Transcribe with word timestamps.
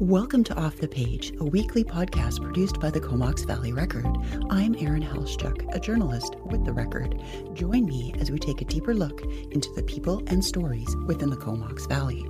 Welcome 0.00 0.44
to 0.44 0.54
Off 0.60 0.76
the 0.76 0.88
Page, 0.88 1.32
a 1.40 1.44
weekly 1.44 1.82
podcast 1.82 2.42
produced 2.42 2.78
by 2.80 2.90
the 2.90 3.00
Comox 3.00 3.44
Valley 3.46 3.72
Record. 3.72 4.04
I'm 4.50 4.74
Erin 4.74 5.02
Haluschak, 5.02 5.74
a 5.74 5.80
journalist 5.80 6.36
with 6.44 6.66
the 6.66 6.72
Record. 6.74 7.18
Join 7.54 7.86
me 7.86 8.12
as 8.20 8.30
we 8.30 8.38
take 8.38 8.60
a 8.60 8.66
deeper 8.66 8.92
look 8.92 9.22
into 9.52 9.72
the 9.72 9.82
people 9.82 10.22
and 10.26 10.44
stories 10.44 10.94
within 11.06 11.30
the 11.30 11.36
Comox 11.38 11.86
Valley. 11.86 12.28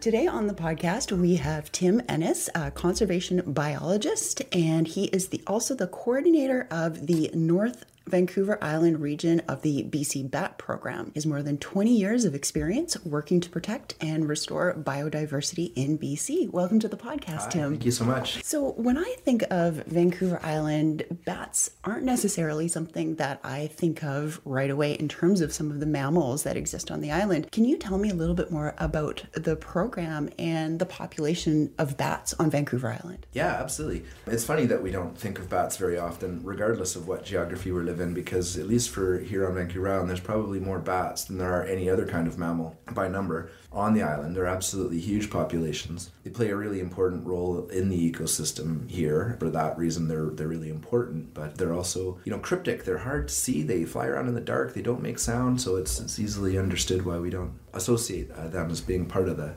Today 0.00 0.26
on 0.26 0.46
the 0.46 0.54
podcast, 0.54 1.12
we 1.12 1.36
have 1.36 1.70
Tim 1.72 2.00
Ennis, 2.08 2.48
a 2.54 2.70
conservation 2.70 3.42
biologist, 3.46 4.40
and 4.50 4.88
he 4.88 5.04
is 5.08 5.28
the, 5.28 5.42
also 5.46 5.74
the 5.74 5.88
coordinator 5.88 6.66
of 6.70 7.06
the 7.06 7.30
North 7.34 7.84
Vancouver 8.06 8.62
Island 8.62 9.00
region 9.00 9.40
of 9.48 9.62
the 9.62 9.82
BC 9.84 10.30
BAT 10.30 10.58
program 10.58 11.10
is 11.14 11.24
more 11.24 11.42
than 11.42 11.56
20 11.56 11.90
years 11.90 12.26
of 12.26 12.34
experience 12.34 13.02
working 13.02 13.40
to 13.40 13.48
protect 13.48 13.94
and 13.98 14.28
restore 14.28 14.74
biodiversity 14.74 15.72
in 15.74 15.98
BC. 15.98 16.50
Welcome 16.50 16.78
to 16.80 16.88
the 16.88 16.98
podcast, 16.98 17.44
Hi, 17.44 17.48
Tim. 17.50 17.70
Thank 17.70 17.86
you 17.86 17.90
so 17.90 18.04
much. 18.04 18.44
So, 18.44 18.72
when 18.72 18.98
I 18.98 19.16
think 19.20 19.42
of 19.50 19.76
Vancouver 19.86 20.38
Island, 20.42 21.04
bats 21.24 21.70
aren't 21.82 22.04
necessarily 22.04 22.68
something 22.68 23.14
that 23.16 23.40
I 23.42 23.68
think 23.68 24.04
of 24.04 24.38
right 24.44 24.70
away 24.70 24.92
in 24.92 25.08
terms 25.08 25.40
of 25.40 25.54
some 25.54 25.70
of 25.70 25.80
the 25.80 25.86
mammals 25.86 26.42
that 26.42 26.58
exist 26.58 26.90
on 26.90 27.00
the 27.00 27.10
island. 27.10 27.50
Can 27.52 27.64
you 27.64 27.78
tell 27.78 27.96
me 27.96 28.10
a 28.10 28.14
little 28.14 28.34
bit 28.34 28.50
more 28.50 28.74
about 28.76 29.24
the 29.32 29.56
program 29.56 30.28
and 30.38 30.78
the 30.78 30.86
population 30.86 31.72
of 31.78 31.96
bats 31.96 32.34
on 32.34 32.50
Vancouver 32.50 32.88
Island? 33.02 33.26
Yeah, 33.32 33.54
absolutely. 33.60 34.04
It's 34.26 34.44
funny 34.44 34.66
that 34.66 34.82
we 34.82 34.90
don't 34.90 35.16
think 35.18 35.38
of 35.38 35.48
bats 35.48 35.78
very 35.78 35.98
often, 35.98 36.40
regardless 36.44 36.96
of 36.96 37.08
what 37.08 37.24
geography 37.24 37.72
we're 37.72 37.80
living 37.80 37.93
in, 38.00 38.14
because 38.14 38.56
at 38.56 38.66
least 38.66 38.90
for 38.90 39.18
here 39.18 39.46
on 39.46 39.54
Vancouver 39.54 39.88
Island, 39.88 40.08
there's 40.08 40.20
probably 40.20 40.60
more 40.60 40.78
bats 40.78 41.24
than 41.24 41.38
there 41.38 41.52
are 41.52 41.64
any 41.64 41.88
other 41.88 42.06
kind 42.06 42.26
of 42.26 42.38
mammal 42.38 42.78
by 42.92 43.08
number 43.08 43.50
on 43.72 43.94
the 43.94 44.02
island. 44.02 44.36
They're 44.36 44.46
absolutely 44.46 45.00
huge 45.00 45.30
populations. 45.30 46.10
They 46.22 46.30
play 46.30 46.50
a 46.50 46.56
really 46.56 46.80
important 46.80 47.26
role 47.26 47.68
in 47.68 47.88
the 47.88 48.12
ecosystem 48.12 48.88
here. 48.90 49.36
For 49.38 49.50
that 49.50 49.76
reason, 49.78 50.08
they're 50.08 50.26
they're 50.26 50.48
really 50.48 50.70
important. 50.70 51.34
But 51.34 51.56
they're 51.56 51.74
also, 51.74 52.18
you 52.24 52.32
know, 52.32 52.38
cryptic. 52.38 52.84
They're 52.84 52.98
hard 52.98 53.28
to 53.28 53.34
see. 53.34 53.62
They 53.62 53.84
fly 53.84 54.06
around 54.06 54.28
in 54.28 54.34
the 54.34 54.40
dark. 54.40 54.74
They 54.74 54.82
don't 54.82 55.02
make 55.02 55.18
sound, 55.18 55.60
so 55.60 55.76
it's 55.76 56.00
it's 56.00 56.18
easily 56.18 56.58
understood 56.58 57.04
why 57.04 57.18
we 57.18 57.30
don't 57.30 57.58
associate 57.72 58.30
uh, 58.30 58.48
them 58.48 58.70
as 58.70 58.80
being 58.80 59.06
part 59.06 59.28
of 59.28 59.36
the 59.36 59.54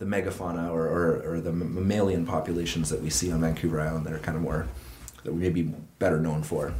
the 0.00 0.06
megafauna 0.06 0.70
or, 0.70 0.86
or, 0.86 1.34
or 1.34 1.40
the 1.42 1.52
mammalian 1.52 2.24
populations 2.26 2.88
that 2.88 3.02
we 3.02 3.10
see 3.10 3.30
on 3.30 3.42
Vancouver 3.42 3.80
Island 3.82 4.06
that 4.06 4.14
are 4.14 4.18
kind 4.18 4.34
of 4.34 4.42
more 4.42 4.66
that 5.24 5.32
we 5.32 5.40
may 5.40 5.50
be 5.50 5.62
better 5.98 6.18
known 6.18 6.42
for. 6.42 6.72